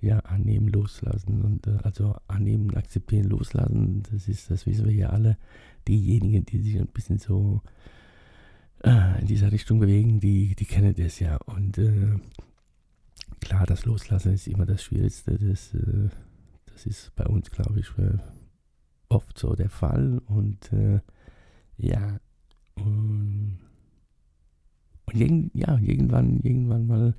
ja, 0.00 0.18
annehmen, 0.20 0.68
loslassen. 0.68 1.42
Und 1.42 1.66
äh, 1.68 1.78
also 1.84 2.16
annehmen, 2.26 2.76
akzeptieren, 2.76 3.28
loslassen, 3.28 4.02
das 4.10 4.28
ist, 4.28 4.50
das 4.50 4.66
wissen 4.66 4.86
wir 4.86 4.94
ja 4.94 5.10
alle. 5.10 5.38
Diejenigen, 5.86 6.44
die 6.44 6.60
sich 6.60 6.78
ein 6.78 6.88
bisschen 6.88 7.18
so 7.18 7.62
äh, 8.82 9.20
in 9.20 9.26
dieser 9.26 9.52
Richtung 9.52 9.78
bewegen, 9.78 10.18
die, 10.18 10.56
die 10.56 10.66
kennen 10.66 10.94
das 10.96 11.20
ja. 11.20 11.36
Und 11.46 11.78
äh, 11.78 12.16
klar, 13.40 13.66
das 13.66 13.84
Loslassen 13.84 14.32
ist 14.32 14.48
immer 14.48 14.66
das 14.66 14.82
Schwierigste. 14.82 15.38
Das, 15.38 15.74
äh, 15.74 16.08
das 16.66 16.86
ist 16.86 17.14
bei 17.14 17.24
uns, 17.24 17.50
glaube 17.52 17.78
ich, 17.78 17.86
oft 19.08 19.38
so 19.38 19.54
der 19.54 19.70
Fall. 19.70 20.20
Und 20.26 20.72
äh, 20.72 21.00
ja, 21.76 22.18
und 22.74 23.27
und 25.12 25.50
ja, 25.54 25.78
irgendwann, 25.78 26.40
irgendwann 26.40 26.86
mal, 26.86 27.14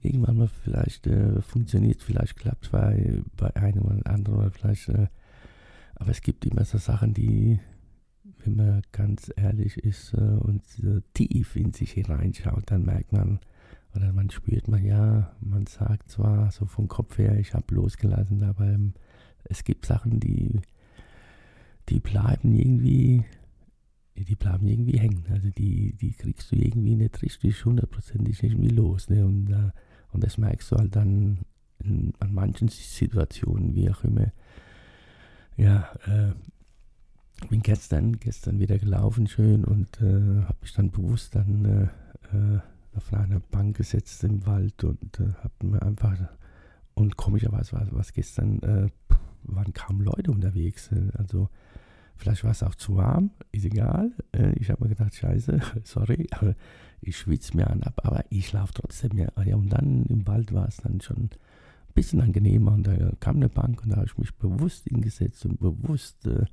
irgendwann 0.00 0.38
mal 0.38 0.48
vielleicht 0.48 1.06
äh, 1.06 1.40
funktioniert, 1.42 2.02
vielleicht 2.02 2.36
klappt 2.36 2.70
bei, 2.70 3.22
bei 3.36 3.54
einem 3.56 3.82
oder 3.82 4.06
anderen 4.06 4.38
oder 4.38 4.50
vielleicht, 4.50 4.88
äh, 4.88 5.08
aber 5.94 6.10
es 6.10 6.22
gibt 6.22 6.46
immer 6.46 6.64
so 6.64 6.78
Sachen, 6.78 7.12
die, 7.14 7.60
wenn 8.44 8.56
man 8.56 8.82
ganz 8.92 9.30
ehrlich 9.36 9.76
ist 9.78 10.14
äh, 10.14 10.16
und 10.16 10.62
tief 11.14 11.56
in 11.56 11.72
sich 11.72 11.92
hineinschaut, 11.92 12.64
dann 12.70 12.84
merkt 12.84 13.12
man, 13.12 13.40
oder 13.94 14.12
man 14.12 14.30
spürt 14.30 14.68
man, 14.68 14.84
ja, 14.84 15.32
man 15.40 15.66
sagt 15.66 16.10
zwar 16.10 16.50
so 16.52 16.66
vom 16.66 16.88
Kopf 16.88 17.18
her, 17.18 17.38
ich 17.38 17.54
habe 17.54 17.74
losgelassen, 17.74 18.42
aber 18.44 18.66
ähm, 18.66 18.94
es 19.44 19.64
gibt 19.64 19.86
Sachen, 19.86 20.20
die, 20.20 20.60
die 21.88 22.00
bleiben 22.00 22.54
irgendwie 22.54 23.24
die 24.16 24.36
bleiben 24.36 24.66
irgendwie 24.66 24.98
hängen. 24.98 25.24
Also 25.30 25.50
die, 25.50 25.94
die 25.94 26.12
kriegst 26.12 26.52
du 26.52 26.56
irgendwie 26.56 26.96
nicht 26.96 27.22
richtig 27.22 27.64
hundertprozentig 27.64 28.42
irgendwie 28.42 28.70
los. 28.70 29.08
Ne? 29.08 29.24
Und, 29.24 29.50
äh, 29.50 29.70
und 30.12 30.24
das 30.24 30.38
merkst 30.38 30.72
du 30.72 30.76
halt 30.76 30.96
dann 30.96 31.40
in, 31.82 32.12
an 32.18 32.32
manchen 32.32 32.68
Situationen, 32.68 33.74
wie 33.74 33.90
auch 33.90 34.04
immer. 34.04 34.32
Ja, 35.56 35.88
äh, 36.06 36.32
bin 37.48 37.62
gestern, 37.62 38.18
gestern 38.18 38.58
wieder 38.58 38.78
gelaufen 38.78 39.26
schön 39.26 39.64
und 39.64 40.00
äh, 40.00 40.42
habe 40.42 40.58
mich 40.60 40.74
dann 40.74 40.90
bewusst 40.90 41.34
dann 41.34 41.64
äh, 41.64 42.36
äh 42.36 42.60
auf 42.92 43.14
einer 43.14 43.38
Bank 43.38 43.76
gesetzt 43.76 44.24
im 44.24 44.44
Wald 44.46 44.82
und 44.82 45.20
äh, 45.20 45.32
habe 45.44 45.54
mir 45.64 45.80
einfach 45.80 46.18
und 46.94 47.16
komischerweise 47.16 47.74
war 47.74 47.86
was 47.92 48.12
gestern 48.12 48.90
waren 49.44 49.72
kaum 49.72 50.00
Leute 50.00 50.32
unterwegs. 50.32 50.90
Also 51.14 51.48
Vielleicht 52.20 52.44
war 52.44 52.50
es 52.50 52.62
auch 52.62 52.74
zu 52.74 52.96
warm, 52.96 53.30
ist 53.50 53.64
egal. 53.64 54.12
Äh, 54.32 54.52
ich 54.58 54.70
habe 54.70 54.84
mir 54.84 54.90
gedacht, 54.90 55.14
scheiße, 55.14 55.58
sorry, 55.84 56.28
ich 57.00 57.16
schwitze 57.16 57.56
mir 57.56 57.70
an 57.70 57.82
ab, 57.82 57.98
aber 58.04 58.26
ich 58.28 58.48
schlafe 58.48 58.74
trotzdem. 58.74 59.16
Ja. 59.16 59.28
ja, 59.42 59.56
und 59.56 59.70
dann 59.70 60.04
im 60.04 60.26
Wald 60.26 60.52
war 60.52 60.68
es 60.68 60.76
dann 60.76 61.00
schon 61.00 61.16
ein 61.16 61.94
bisschen 61.94 62.20
angenehmer 62.20 62.72
und 62.72 62.86
da 62.86 62.92
kam 63.20 63.36
eine 63.36 63.48
Bank 63.48 63.82
und 63.82 63.90
da 63.90 63.96
habe 63.96 64.06
ich 64.06 64.18
mich 64.18 64.34
bewusst 64.34 64.84
hingesetzt 64.84 65.46
und 65.46 65.60
bewusst 65.60 66.26
äh, 66.26 66.44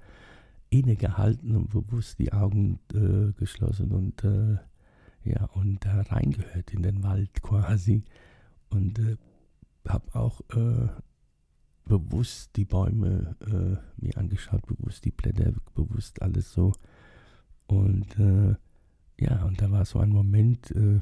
innegehalten 0.69 1.53
und 1.53 1.69
bewusst 1.69 2.17
die 2.19 2.31
Augen 2.31 2.79
äh, 2.93 3.33
geschlossen 3.37 3.91
und 3.91 4.23
äh, 4.23 4.57
ja, 5.25 5.49
und 5.53 5.83
da 5.83 5.99
reingehört 5.99 6.71
in 6.71 6.83
den 6.83 7.03
Wald 7.03 7.41
quasi 7.43 8.05
und 8.69 8.99
äh, 8.99 9.17
habe 9.85 10.15
auch 10.15 10.39
äh, 10.55 10.87
bewusst 11.87 12.55
die 12.55 12.65
Bäume 12.65 13.35
äh, 13.41 14.03
mir 14.03 14.17
angeschaut, 14.17 14.65
bewusst 14.65 15.05
die 15.05 15.11
Blätter, 15.11 15.53
bewusst 15.73 16.21
alles 16.21 16.51
so. 16.51 16.73
Und 17.67 18.17
äh, 18.19 18.55
ja, 19.19 19.43
und 19.43 19.61
da 19.61 19.71
war 19.71 19.85
so 19.85 19.99
ein 19.99 20.09
Moment, 20.09 20.71
äh, 20.71 20.99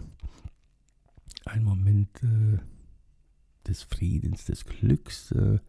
ein 1.46 1.64
Moment 1.64 2.24
äh, 2.24 2.60
des 3.68 3.84
Friedens, 3.84 4.46
des 4.46 4.66
Glücks. 4.66 5.32
Äh, 5.32 5.60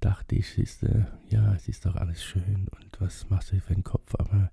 dachte 0.00 0.34
ich, 0.34 0.58
ist, 0.58 0.82
äh, 0.82 1.04
ja, 1.28 1.54
es 1.54 1.68
ist 1.68 1.86
doch 1.86 1.96
alles 1.96 2.24
schön 2.24 2.68
und 2.68 3.00
was 3.00 3.28
machst 3.28 3.52
du 3.52 3.60
für 3.60 3.74
einen 3.74 3.84
Kopf, 3.84 4.14
aber 4.18 4.50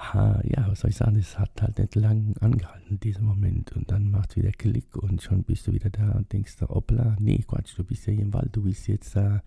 ja, 0.00 0.68
was 0.68 0.80
soll 0.80 0.90
ich 0.90 0.96
sagen, 0.96 1.16
es 1.16 1.38
hat 1.38 1.60
halt 1.60 1.78
nicht 1.78 1.94
lang 1.94 2.34
angehalten, 2.40 3.00
dieser 3.00 3.22
Moment. 3.22 3.72
Und 3.72 3.90
dann 3.90 4.10
macht 4.10 4.36
wieder 4.36 4.52
Klick 4.52 4.96
und 4.96 5.22
schon 5.22 5.42
bist 5.42 5.66
du 5.66 5.72
wieder 5.72 5.90
da 5.90 6.12
und 6.12 6.32
denkst, 6.32 6.56
hoppla, 6.60 7.16
nee, 7.18 7.44
Quatsch, 7.46 7.76
du 7.76 7.84
bist 7.84 8.06
ja 8.06 8.12
hier 8.12 8.22
im 8.22 8.32
Wald, 8.32 8.54
du 8.54 8.64
willst 8.64 8.86
jetzt 8.86 9.16
da 9.16 9.42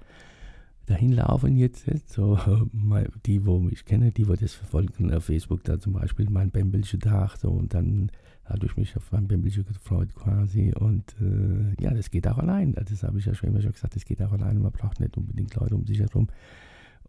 dahin 0.87 1.13
laufen 1.13 1.57
jetzt. 1.57 1.85
So, 2.09 2.37
die, 3.25 3.45
wo 3.45 3.59
mich 3.59 3.85
kennen, 3.85 4.13
die, 4.13 4.27
wo 4.27 4.33
das 4.33 4.53
verfolgen 4.53 5.13
auf 5.13 5.25
Facebook, 5.25 5.63
da 5.63 5.79
zum 5.79 5.93
Beispiel 5.93 6.29
mein 6.29 6.51
Bembelsche 6.51 6.99
Tag, 6.99 7.37
so, 7.37 7.49
und 7.49 7.73
dann 7.73 8.11
habe 8.45 8.65
ich 8.65 8.75
mich 8.75 8.95
auf 8.97 9.11
mein 9.11 9.27
Bembelsche 9.27 9.63
gefreut 9.63 10.13
quasi. 10.13 10.73
Und 10.73 11.15
äh, 11.21 11.81
ja, 11.81 11.93
das 11.93 12.11
geht 12.11 12.27
auch 12.27 12.37
allein. 12.37 12.73
Das 12.73 13.03
habe 13.03 13.19
ich 13.19 13.25
ja 13.25 13.33
schon 13.33 13.49
immer 13.49 13.61
schon 13.61 13.71
gesagt, 13.71 13.95
das 13.95 14.03
geht 14.03 14.21
auch 14.21 14.33
alleine. 14.33 14.59
Man 14.59 14.71
braucht 14.71 14.99
nicht 14.99 15.15
unbedingt 15.15 15.55
Leute 15.55 15.75
um 15.75 15.85
sich 15.85 15.99
herum. 15.99 16.27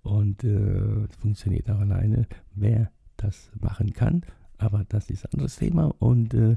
Und 0.02 0.44
äh, 0.44 1.08
funktioniert 1.18 1.68
auch 1.70 1.80
alleine. 1.80 2.26
Wer 2.54 2.90
das 3.16 3.50
machen 3.61 3.92
kann. 3.92 4.23
Aber 4.59 4.85
das 4.88 5.11
ist 5.11 5.25
ein 5.26 5.33
anderes 5.35 5.57
Thema. 5.57 5.95
Und 5.99 6.35
äh, 6.35 6.57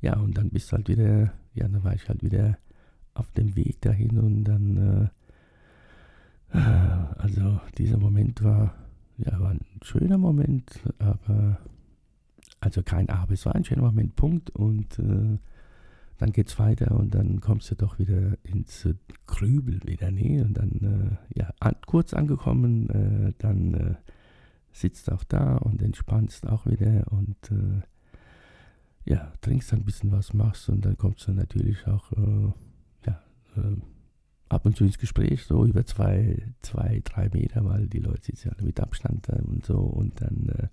ja, 0.00 0.16
und 0.16 0.36
dann 0.36 0.50
bist 0.50 0.70
du 0.70 0.76
halt 0.76 0.88
wieder, 0.88 1.32
ja, 1.54 1.68
dann 1.68 1.82
war 1.84 1.94
ich 1.94 2.08
halt 2.08 2.22
wieder 2.22 2.58
auf 3.14 3.30
dem 3.32 3.56
Weg 3.56 3.80
dahin 3.82 4.18
und 4.18 4.44
dann, 4.44 5.10
äh, 6.52 6.58
also 7.18 7.60
dieser 7.78 7.98
Moment 7.98 8.42
war, 8.42 8.74
ja, 9.18 9.38
war 9.40 9.50
ein 9.50 9.60
schöner 9.82 10.18
Moment, 10.18 10.80
aber, 10.98 11.58
also 12.60 12.82
kein 12.82 13.08
Aber, 13.08 13.32
es 13.32 13.44
war 13.46 13.54
ein 13.54 13.64
schöner 13.64 13.82
Moment, 13.82 14.16
Punkt. 14.16 14.50
Und 14.50 14.98
äh, 14.98 15.38
dann 16.18 16.32
geht 16.32 16.48
es 16.48 16.58
weiter 16.58 16.92
und 16.92 17.14
dann 17.14 17.40
kommst 17.40 17.70
du 17.70 17.74
doch 17.74 17.98
wieder 17.98 18.38
ins 18.44 18.84
äh, 18.84 18.94
Grübel 19.26 19.80
wieder, 19.84 20.10
nee, 20.10 20.40
und 20.40 20.54
dann, 20.54 21.18
äh, 21.34 21.38
ja, 21.38 21.52
an, 21.60 21.74
kurz 21.86 22.14
angekommen, 22.14 22.88
äh, 22.90 23.32
dann 23.38 23.74
äh, 23.74 23.94
sitzt 24.72 25.10
auch 25.10 25.24
da 25.24 25.56
und 25.56 25.82
entspannst 25.82 26.48
auch 26.48 26.66
wieder 26.66 27.04
und 27.10 27.36
äh, 27.50 27.82
ja, 29.04 29.32
trinkst 29.40 29.72
ein 29.72 29.84
bisschen 29.84 30.12
was, 30.12 30.32
machst 30.32 30.68
und 30.68 30.84
dann 30.84 30.96
kommst 30.96 31.26
du 31.26 31.32
natürlich 31.32 31.86
auch, 31.86 32.12
äh, 32.12 32.52
ja, 33.06 33.20
ab 34.48 34.66
und 34.66 34.76
zu 34.76 34.84
ins 34.84 34.98
Gespräch, 34.98 35.44
so 35.44 35.64
über 35.64 35.84
zwei, 35.84 36.42
zwei, 36.60 37.00
drei 37.04 37.28
Meter, 37.30 37.64
weil 37.64 37.88
die 37.88 37.98
Leute 37.98 38.22
sitzen 38.26 38.52
ja 38.56 38.64
mit 38.64 38.80
Abstand 38.80 39.28
und 39.28 39.64
so 39.64 39.78
und 39.78 40.20
dann 40.20 40.70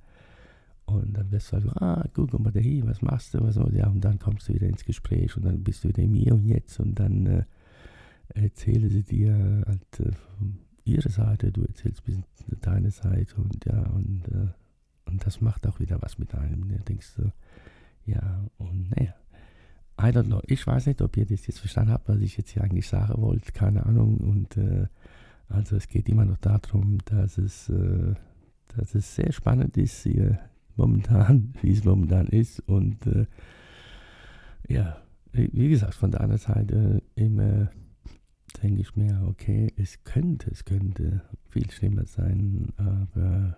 und 0.90 1.16
dann 1.16 1.32
wirst 1.32 1.50
du 1.50 1.54
halt 1.54 1.64
so, 1.66 1.72
ah, 1.76 2.04
guck 2.14 2.40
mal 2.40 2.52
da 2.52 2.60
hier, 2.60 2.86
was 2.88 3.02
machst 3.02 3.34
du, 3.34 3.42
was 3.42 3.56
so, 3.56 3.68
ja, 3.70 3.88
und 3.88 4.02
dann 4.02 4.18
kommst 4.20 4.50
du 4.50 4.54
wieder 4.54 4.68
ins 4.68 4.86
Gespräch 4.86 5.36
und 5.38 5.46
dann 5.46 5.64
bist 5.64 5.84
du 5.84 5.90
wieder 5.90 6.06
mir 6.08 6.34
und 6.34 6.46
jetzt 6.46 6.80
und 6.80 6.96
dann 7.00 7.26
äh, 7.28 7.44
erzählen 8.34 8.90
sie 8.90 9.04
dir 9.04 9.64
halt 9.68 10.00
äh, 10.00 10.12
ihre 10.92 11.10
Seite, 11.10 11.52
du 11.52 11.64
erzählst 11.64 12.02
ein 12.02 12.06
bisschen 12.06 12.26
deine 12.62 12.92
Seite 12.92 13.36
und 13.36 13.66
ja, 13.66 13.82
und, 13.88 14.28
äh, 14.28 14.48
und 15.06 15.26
das 15.26 15.42
macht 15.42 15.68
auch 15.68 15.80
wieder 15.80 16.02
was 16.02 16.20
mit 16.20 16.34
einem. 16.36 16.68
Ne? 16.68 16.80
Denkst 16.88 17.16
du, 17.16 17.32
ja, 18.06 18.46
und 18.58 18.92
naja. 18.92 19.14
I 20.02 20.12
don't 20.12 20.28
know. 20.28 20.42
Ich 20.46 20.66
weiß 20.66 20.86
nicht, 20.86 21.02
ob 21.02 21.18
ihr 21.18 21.26
das 21.26 21.46
jetzt 21.46 21.60
verstanden 21.60 21.92
habt, 21.92 22.08
was 22.08 22.22
ich 22.22 22.38
jetzt 22.38 22.52
hier 22.52 22.64
eigentlich 22.64 22.88
sagen 22.88 23.22
wollte. 23.22 23.52
Keine 23.52 23.86
Ahnung. 23.86 24.18
Und 24.18 24.56
äh, 24.56 24.88
also 25.50 25.76
es 25.76 25.88
geht 25.90 26.08
immer 26.08 26.24
noch 26.24 26.38
darum, 26.38 27.00
dass 27.06 27.38
es, 27.38 27.68
äh, 27.70 28.14
dass 28.78 28.96
es 28.96 29.16
sehr 29.16 29.34
spannend 29.34 29.76
ist, 29.76 30.04
hier 30.04 30.40
momentan, 30.78 31.54
wie 31.62 31.72
es 31.72 31.84
momentan 31.84 32.28
ist. 32.28 32.62
Und 32.62 33.06
äh, 33.08 33.26
ja, 34.70 35.02
wie 35.34 35.70
gesagt, 35.70 35.96
von 35.96 36.12
der 36.12 36.22
anderen 36.22 36.42
Seite 36.42 37.04
immer 37.16 37.70
denke 38.62 38.82
ich 38.82 38.96
mir, 38.96 39.26
okay, 39.28 39.74
es 39.78 40.04
könnte, 40.04 40.52
es 40.52 40.66
könnte 40.66 41.22
viel 41.50 41.70
schlimmer 41.72 42.06
sein, 42.06 42.70
aber 42.78 43.58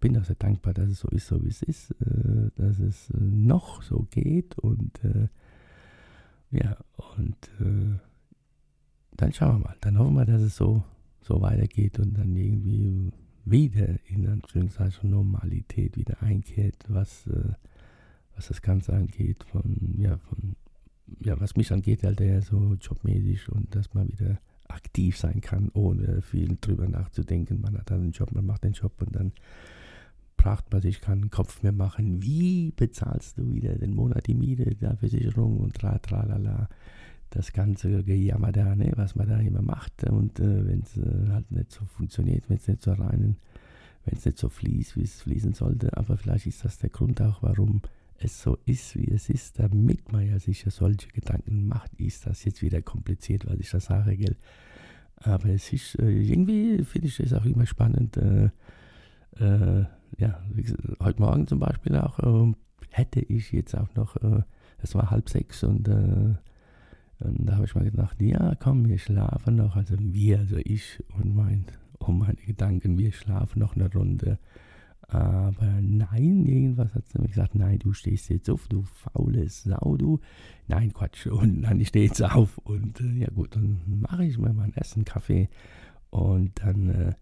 bin 0.00 0.16
auch 0.16 0.24
sehr 0.24 0.36
dankbar, 0.36 0.74
dass 0.74 0.88
es 0.88 1.00
so 1.00 1.08
ist, 1.08 1.26
so 1.26 1.42
wie 1.44 1.48
es 1.48 1.62
ist, 1.62 1.90
äh, 2.00 2.50
dass 2.56 2.78
es 2.78 3.10
äh, 3.10 3.16
noch 3.18 3.82
so 3.82 4.06
geht 4.10 4.58
und 4.58 5.04
äh, 5.04 5.28
ja, 6.50 6.78
und 7.18 7.36
dann 9.16 9.32
schauen 9.34 9.56
wir 9.58 9.68
mal, 9.68 9.76
dann 9.82 9.98
hoffen 9.98 10.14
wir, 10.14 10.24
dass 10.24 10.40
es 10.40 10.56
so, 10.56 10.82
so 11.20 11.42
weitergeht 11.42 11.98
und 11.98 12.16
dann 12.16 12.34
irgendwie 12.34 13.12
wieder 13.44 13.96
in 14.06 14.26
Anführungszeichen 14.26 15.10
Normalität 15.10 15.98
wieder 15.98 16.22
einkehrt, 16.22 16.86
was, 16.88 17.28
was 18.34 18.48
das 18.48 18.62
Ganze 18.62 18.94
angeht, 18.94 19.44
von, 19.44 19.94
ja, 19.98 20.16
von, 20.16 20.56
ja, 21.20 21.38
was 21.40 21.56
mich 21.56 21.72
angeht, 21.72 22.02
halt 22.04 22.20
eher 22.20 22.42
so 22.42 22.76
jobmäßig 22.80 23.50
und 23.50 23.74
dass 23.74 23.92
man 23.94 24.08
wieder 24.08 24.38
aktiv 24.68 25.16
sein 25.16 25.40
kann, 25.40 25.70
ohne 25.72 26.22
viel 26.22 26.56
drüber 26.60 26.88
nachzudenken. 26.88 27.60
Man 27.60 27.76
hat 27.76 27.90
dann 27.90 28.02
einen 28.02 28.12
Job, 28.12 28.32
man 28.32 28.46
macht 28.46 28.64
den 28.64 28.72
Job 28.72 28.92
und 29.00 29.14
dann 29.14 29.32
braucht 30.36 30.70
man 30.72 30.80
sich 30.80 31.00
keinen 31.00 31.30
Kopf 31.30 31.62
mehr 31.62 31.72
machen. 31.72 32.22
Wie 32.22 32.72
bezahlst 32.76 33.38
du 33.38 33.54
wieder 33.54 33.74
den 33.74 33.94
Monat 33.94 34.26
die 34.26 34.34
Miete, 34.34 34.74
der 34.74 34.96
Versicherung 34.96 35.58
und 35.58 35.74
tra, 35.74 35.98
tra, 35.98 36.24
la, 36.24 36.36
la 36.36 36.68
das 37.30 37.52
ganze 37.52 38.02
Gejammer 38.04 38.52
da, 38.52 38.74
ne, 38.74 38.92
was 38.96 39.14
man 39.14 39.28
da 39.28 39.38
immer 39.38 39.62
macht. 39.62 40.04
Und 40.04 40.40
äh, 40.40 40.66
wenn 40.66 40.80
es 40.80 40.96
äh, 40.96 41.30
halt 41.30 41.50
nicht 41.50 41.72
so 41.72 41.84
funktioniert, 41.84 42.48
wenn 42.48 42.56
es 42.56 42.68
nicht 42.68 42.82
so 42.82 42.92
rein, 42.92 43.36
wenn 44.04 44.16
es 44.16 44.24
nicht 44.24 44.38
so 44.38 44.48
fließt, 44.48 44.96
wie 44.96 45.02
es 45.02 45.22
fließen 45.22 45.52
sollte. 45.52 45.94
Aber 45.96 46.16
vielleicht 46.16 46.46
ist 46.46 46.64
das 46.64 46.78
der 46.78 46.90
Grund 46.90 47.20
auch, 47.20 47.42
warum 47.42 47.82
es 48.18 48.42
so 48.42 48.58
ist, 48.66 48.96
wie 48.96 49.10
es 49.10 49.28
ist, 49.28 49.58
damit 49.58 50.12
man 50.12 50.26
ja 50.26 50.38
sich 50.38 50.64
ja 50.64 50.70
solche 50.70 51.08
Gedanken 51.08 51.68
macht, 51.68 51.94
ist 52.00 52.26
das 52.26 52.44
jetzt 52.44 52.62
wieder 52.62 52.82
kompliziert, 52.82 53.46
was 53.46 53.58
ich 53.58 53.70
da 53.70 53.80
sage, 53.80 54.16
gell? 54.16 54.36
Aber 55.16 55.48
es 55.48 55.72
ist, 55.72 55.98
äh, 55.98 56.10
irgendwie 56.10 56.84
finde 56.84 57.08
ich 57.08 57.18
es 57.20 57.32
auch 57.32 57.44
immer 57.44 57.66
spannend, 57.66 58.16
äh, 58.16 58.50
äh, 59.38 59.84
ja, 60.18 60.42
heute 61.00 61.20
Morgen 61.20 61.46
zum 61.46 61.58
Beispiel 61.58 61.96
auch, 61.96 62.18
ähm, 62.22 62.56
hätte 62.90 63.20
ich 63.20 63.52
jetzt 63.52 63.76
auch 63.76 63.94
noch, 63.94 64.16
äh, 64.16 64.42
es 64.78 64.94
war 64.94 65.10
halb 65.10 65.28
sechs 65.28 65.64
und 65.64 65.88
und 67.20 67.46
da 67.46 67.56
habe 67.56 67.64
ich 67.64 67.74
mal 67.74 67.84
gedacht, 67.84 68.20
ja, 68.20 68.54
komm, 68.60 68.88
wir 68.88 68.98
schlafen 68.98 69.56
noch. 69.56 69.74
Also 69.74 69.96
wir, 69.98 70.38
also 70.38 70.56
ich 70.58 71.02
und 71.18 71.34
mein, 71.34 71.64
und 71.98 72.18
meine 72.18 72.36
Gedanken, 72.36 72.96
wir 72.96 73.12
schlafen 73.12 73.58
noch 73.58 73.74
eine 73.74 73.92
Runde. 73.92 74.38
Aber 75.08 75.80
nein, 75.80 76.44
irgendwas 76.44 76.94
hat 76.94 77.08
sie 77.08 77.18
mir 77.18 77.28
gesagt, 77.28 77.54
nein, 77.54 77.78
du 77.78 77.94
stehst 77.94 78.28
jetzt 78.28 78.50
auf, 78.50 78.68
du 78.68 78.82
faule 78.82 79.48
Sau, 79.48 79.96
du. 79.96 80.20
Nein, 80.66 80.92
Quatsch. 80.92 81.26
Und 81.26 81.62
dann 81.62 81.80
ich 81.80 81.88
stehe 81.88 82.06
jetzt 82.06 82.22
auf. 82.22 82.58
Und 82.58 83.00
äh, 83.00 83.20
ja 83.20 83.28
gut, 83.30 83.56
dann 83.56 83.80
mache 83.86 84.24
ich 84.24 84.36
mir 84.38 84.52
mein 84.52 84.74
Essen, 84.74 85.06
Kaffee 85.06 85.48
und 86.10 86.60
dann 86.62 86.90
äh, 86.90 87.14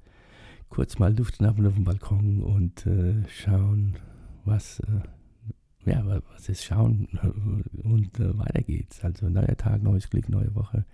kurz 0.68 0.98
mal 0.98 1.16
Luft 1.16 1.36
schnappen 1.36 1.64
auf 1.64 1.74
dem 1.74 1.84
Balkon 1.84 2.42
und 2.42 2.86
äh, 2.86 3.22
schauen, 3.28 3.96
was 4.44 4.80
äh, 4.80 5.90
ja, 5.90 6.04
was 6.04 6.48
ist 6.48 6.64
schauen 6.64 7.06
und 7.84 8.18
äh, 8.18 8.36
weiter 8.36 8.62
geht's. 8.62 9.04
Also 9.04 9.28
neuer 9.28 9.56
Tag, 9.56 9.82
neues 9.82 10.10
Glück, 10.10 10.28
neue 10.28 10.52
Woche. 10.56 10.84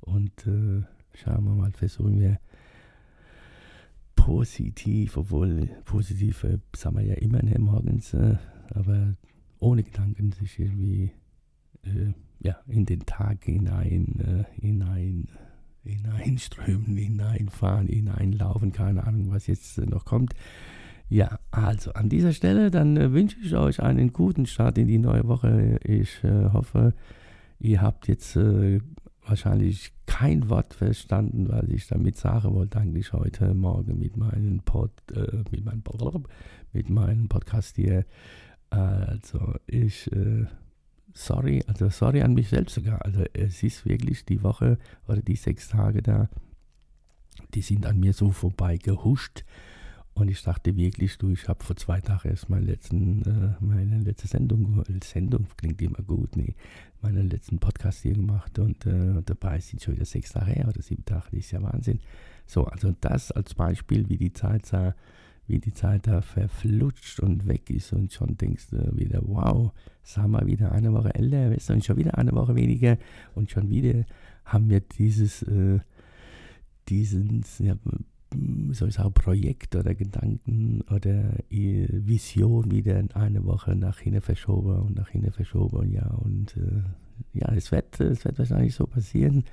Und 0.00 0.46
äh, 0.46 0.82
schauen 1.12 1.44
wir 1.44 1.54
mal, 1.54 1.72
versuchen 1.72 2.18
wir 2.18 2.38
positiv, 4.30 5.16
obwohl 5.16 5.68
positiv 5.84 6.44
äh, 6.44 6.58
sagen 6.76 6.98
wir 6.98 7.04
ja 7.04 7.14
immer 7.14 7.42
ne, 7.42 7.58
morgens, 7.58 8.14
äh, 8.14 8.36
aber 8.72 9.16
ohne 9.58 9.82
Gedanken 9.82 10.30
sich 10.30 10.56
irgendwie 10.60 11.10
äh, 11.82 12.12
ja, 12.38 12.56
in 12.68 12.86
den 12.86 13.00
Tag 13.00 13.44
hinein, 13.44 14.20
äh, 14.20 14.60
hinein 14.60 15.26
hineinströmen, 15.82 16.96
hineinfahren, 16.96 17.88
hineinlaufen, 17.88 18.70
keine 18.70 19.04
Ahnung, 19.04 19.32
was 19.32 19.48
jetzt 19.48 19.78
noch 19.78 20.04
kommt. 20.04 20.34
Ja, 21.08 21.40
also 21.50 21.92
an 21.94 22.08
dieser 22.08 22.32
Stelle, 22.32 22.70
dann 22.70 22.96
äh, 22.96 23.12
wünsche 23.12 23.36
ich 23.42 23.56
euch 23.56 23.82
einen 23.82 24.12
guten 24.12 24.46
Start 24.46 24.78
in 24.78 24.86
die 24.86 24.98
neue 24.98 25.26
Woche. 25.26 25.80
Ich 25.82 26.22
äh, 26.22 26.50
hoffe, 26.52 26.94
ihr 27.58 27.82
habt 27.82 28.06
jetzt 28.06 28.36
äh, 28.36 28.78
wahrscheinlich 29.30 29.92
kein 30.06 30.50
Wort 30.50 30.74
verstanden, 30.74 31.48
was 31.48 31.68
ich 31.68 31.86
damit 31.86 32.16
sagen 32.16 32.52
wollte, 32.52 32.78
eigentlich 32.78 33.12
heute 33.12 33.54
Morgen 33.54 33.98
mit 33.98 34.16
meinem 34.16 34.60
Pod, 34.60 34.90
äh, 35.14 35.44
mit 35.50 35.64
meinem 35.64 35.82
mit 36.72 36.90
meinem 36.90 37.28
Podcast 37.28 37.76
hier. 37.76 38.04
Also 38.70 39.54
ich, 39.66 40.10
äh, 40.12 40.46
sorry, 41.14 41.62
also 41.66 41.88
sorry 41.88 42.22
an 42.22 42.34
mich 42.34 42.48
selbst 42.48 42.74
sogar. 42.74 43.04
Also 43.04 43.24
es 43.32 43.62
ist 43.62 43.86
wirklich 43.86 44.24
die 44.24 44.42
Woche 44.42 44.78
oder 45.06 45.22
die 45.22 45.36
sechs 45.36 45.68
Tage 45.68 46.02
da, 46.02 46.28
die 47.54 47.62
sind 47.62 47.86
an 47.86 47.98
mir 47.98 48.12
so 48.12 48.30
vorbei 48.30 48.76
gehuscht. 48.76 49.44
Und 50.14 50.28
ich 50.28 50.42
dachte 50.42 50.76
wirklich, 50.76 51.18
du, 51.18 51.30
ich 51.30 51.48
habe 51.48 51.64
vor 51.64 51.76
zwei 51.76 52.00
Tagen 52.00 52.28
erst 52.28 52.50
meine, 52.50 52.66
letzten, 52.66 53.22
äh, 53.22 53.64
meine 53.64 54.00
letzte 54.00 54.28
Sendung, 54.28 54.82
Sendung 55.02 55.46
klingt 55.56 55.80
immer 55.80 56.02
gut, 56.02 56.36
nee, 56.36 56.54
meinen 57.00 57.30
letzten 57.30 57.58
Podcast 57.58 58.02
hier 58.02 58.14
gemacht 58.14 58.58
und 58.58 58.84
äh, 58.86 59.22
dabei 59.24 59.60
sind 59.60 59.82
schon 59.82 59.94
wieder 59.94 60.04
sechs 60.04 60.32
Tage 60.32 60.50
her 60.52 60.68
oder 60.68 60.82
sieben 60.82 61.04
Tage, 61.04 61.26
das 61.30 61.40
ist 61.40 61.52
ja 61.52 61.62
Wahnsinn. 61.62 62.00
So, 62.46 62.64
also 62.64 62.92
das 63.00 63.30
als 63.30 63.54
Beispiel, 63.54 64.08
wie 64.08 64.18
die 64.18 64.32
Zeit 64.32 64.66
sah, 64.66 64.94
wie 65.50 65.58
die 65.58 65.72
Zeit 65.72 66.06
da 66.06 66.22
verflutscht 66.22 67.20
und 67.20 67.46
weg 67.46 67.70
ist 67.70 67.92
und 67.92 68.12
schon 68.12 68.36
denkst 68.36 68.68
du 68.70 68.96
wieder, 68.96 69.20
wow, 69.24 69.72
sagen 70.02 70.32
wir 70.32 70.46
wieder 70.46 70.72
eine 70.72 70.92
Woche 70.92 71.14
älter, 71.14 71.50
weißt 71.50 71.68
du, 71.68 71.72
und 71.74 71.84
schon 71.84 71.96
wieder 71.96 72.16
eine 72.16 72.32
Woche 72.32 72.54
weniger. 72.54 72.98
Und 73.34 73.50
schon 73.50 73.68
wieder 73.68 74.04
haben 74.44 74.70
wir 74.70 74.80
dieses, 74.80 75.42
äh, 75.42 75.80
diesen, 76.88 77.44
ja, 77.58 77.74
soll 78.72 78.88
ich 78.88 78.94
sagen, 78.94 79.12
Projekt 79.12 79.74
oder 79.76 79.94
Gedanken 79.94 80.82
oder 80.82 81.34
Vision 81.48 82.70
wieder 82.70 82.98
in 82.98 83.10
eine 83.12 83.44
Woche 83.44 83.74
nach 83.74 83.98
hinten 83.98 84.20
verschoben 84.20 84.80
und 84.80 84.96
nach 84.96 85.08
hinten 85.08 85.32
verschoben. 85.32 85.90
Ja, 85.92 86.06
und 86.06 86.56
äh, 86.56 86.82
ja, 87.32 87.52
es 87.52 87.72
wird, 87.72 88.00
es 88.00 88.24
wird 88.24 88.38
wahrscheinlich 88.38 88.74
so 88.74 88.86
passieren, 88.86 89.44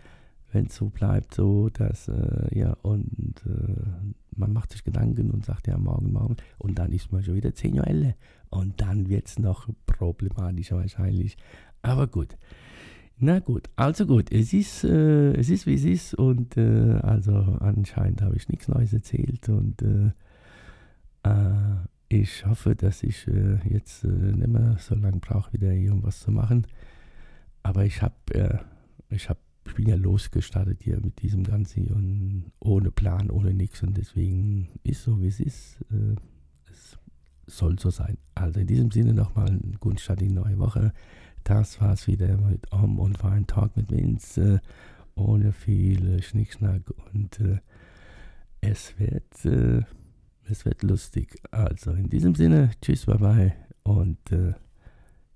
wenn 0.52 0.68
es 0.68 0.76
so 0.76 0.90
bleibt, 0.90 1.34
so 1.34 1.70
dass, 1.70 2.08
äh, 2.08 2.58
ja, 2.58 2.74
und 2.82 3.44
äh, 3.46 4.16
man 4.36 4.54
macht 4.54 4.72
sich 4.72 4.84
Gedanken 4.84 5.32
und 5.32 5.46
sagt, 5.46 5.68
ja, 5.68 5.78
morgen, 5.78 6.13
morgen, 6.13 6.38
und 6.58 6.80
dann 6.80 6.92
ist 6.94 7.12
man 7.12 7.24
schon 7.24 7.36
wieder 7.36 7.54
zehn 7.54 7.76
Jahre 7.76 7.90
älter. 7.90 8.13
Und 8.50 8.80
dann 8.80 9.10
wird 9.10 9.28
es 9.28 9.40
noch 9.40 9.68
problematischer 9.86 10.78
wahrscheinlich. 10.78 11.38
Aber 11.82 12.08
gut. 12.08 12.38
Na 13.20 13.40
gut, 13.40 13.68
also 13.76 14.06
gut, 14.06 14.32
es 14.32 14.54
ist, 14.54 14.84
äh, 14.84 15.34
es 15.34 15.50
ist 15.50 15.66
wie 15.66 15.74
es 15.74 15.84
ist 15.86 16.14
und 16.14 16.56
äh, 16.56 17.00
also 17.02 17.34
anscheinend 17.34 18.22
habe 18.22 18.36
ich 18.36 18.48
nichts 18.48 18.68
Neues 18.68 18.94
erzählt 18.94 19.50
und 19.50 19.82
äh, 19.82 20.12
äh 21.24 21.88
ich 22.10 22.46
hoffe, 22.46 22.74
dass 22.76 23.04
ich 23.04 23.28
äh, 23.28 23.58
jetzt 23.68 24.06
äh, 24.06 24.08
nicht 24.08 24.48
mehr 24.48 24.78
so 24.80 24.96
lange 24.96 25.18
brauche, 25.18 25.52
wieder 25.52 25.74
irgendwas 25.74 26.22
zu 26.22 26.32
machen. 26.32 26.66
Aber 27.64 27.84
ich 27.84 28.02
habe, 28.02 28.62
ich 29.10 29.28
habe, 29.28 29.40
ich 29.66 29.74
bin 29.74 29.88
ja 29.88 29.96
losgestartet 29.96 30.84
hier 30.84 31.02
mit 31.02 31.22
diesem 31.22 31.44
Ganzen 31.44 31.88
und 31.88 32.52
ohne 32.62 32.92
Plan, 32.92 33.30
ohne 33.30 33.54
nichts 33.54 33.84
und 33.84 33.98
deswegen 33.98 34.70
ist 34.84 35.04
so 35.04 35.20
wie 35.20 35.28
es 35.28 35.42
ist. 35.42 35.80
es 36.72 36.98
soll 37.46 37.78
so 37.78 37.90
sein. 37.90 38.18
Also 38.36 38.62
in 38.62 38.68
diesem 38.68 38.92
Sinne 38.92 39.14
nochmal 39.14 39.48
einen 39.48 39.76
guten 39.82 39.98
Start 39.98 40.22
in 40.22 40.30
die 40.30 40.36
neue 40.36 40.60
Woche. 40.60 40.94
Das 41.48 41.80
war's 41.80 42.08
wieder 42.08 42.38
mit 42.38 42.72
Om 42.74 43.00
und 43.00 43.24
war 43.24 43.32
ein 43.32 43.48
Talk 43.48 43.78
mit 43.78 43.90
Vince. 43.90 44.62
Ohne 45.16 45.52
viel 45.52 46.22
Schnickschnack 46.22 46.82
und 47.12 47.40
äh, 47.40 47.60
es 48.62 49.00
wird 49.00 49.46
äh, 49.46 49.84
es 50.50 50.66
wird 50.66 50.84
lustig. 50.84 51.36
Also 51.52 51.92
in 51.92 52.10
diesem 52.10 52.36
Sinne, 52.36 52.72
tschüss, 52.82 53.06
bye 53.06 53.18
bye 53.18 53.54
und 53.84 54.32
äh, 54.32 54.54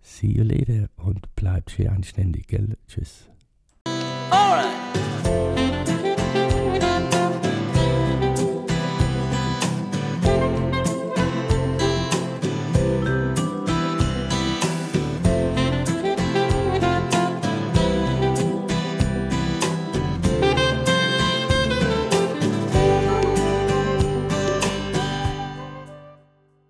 see 0.02 0.28
you 0.28 0.44
later 0.44 0.90
und 0.98 1.34
bleibt 1.36 1.72
schön 1.72 1.88
anständig, 1.88 2.48
gell? 2.48 2.78
Tschüss. 2.88 3.30
Alright. 4.30 4.81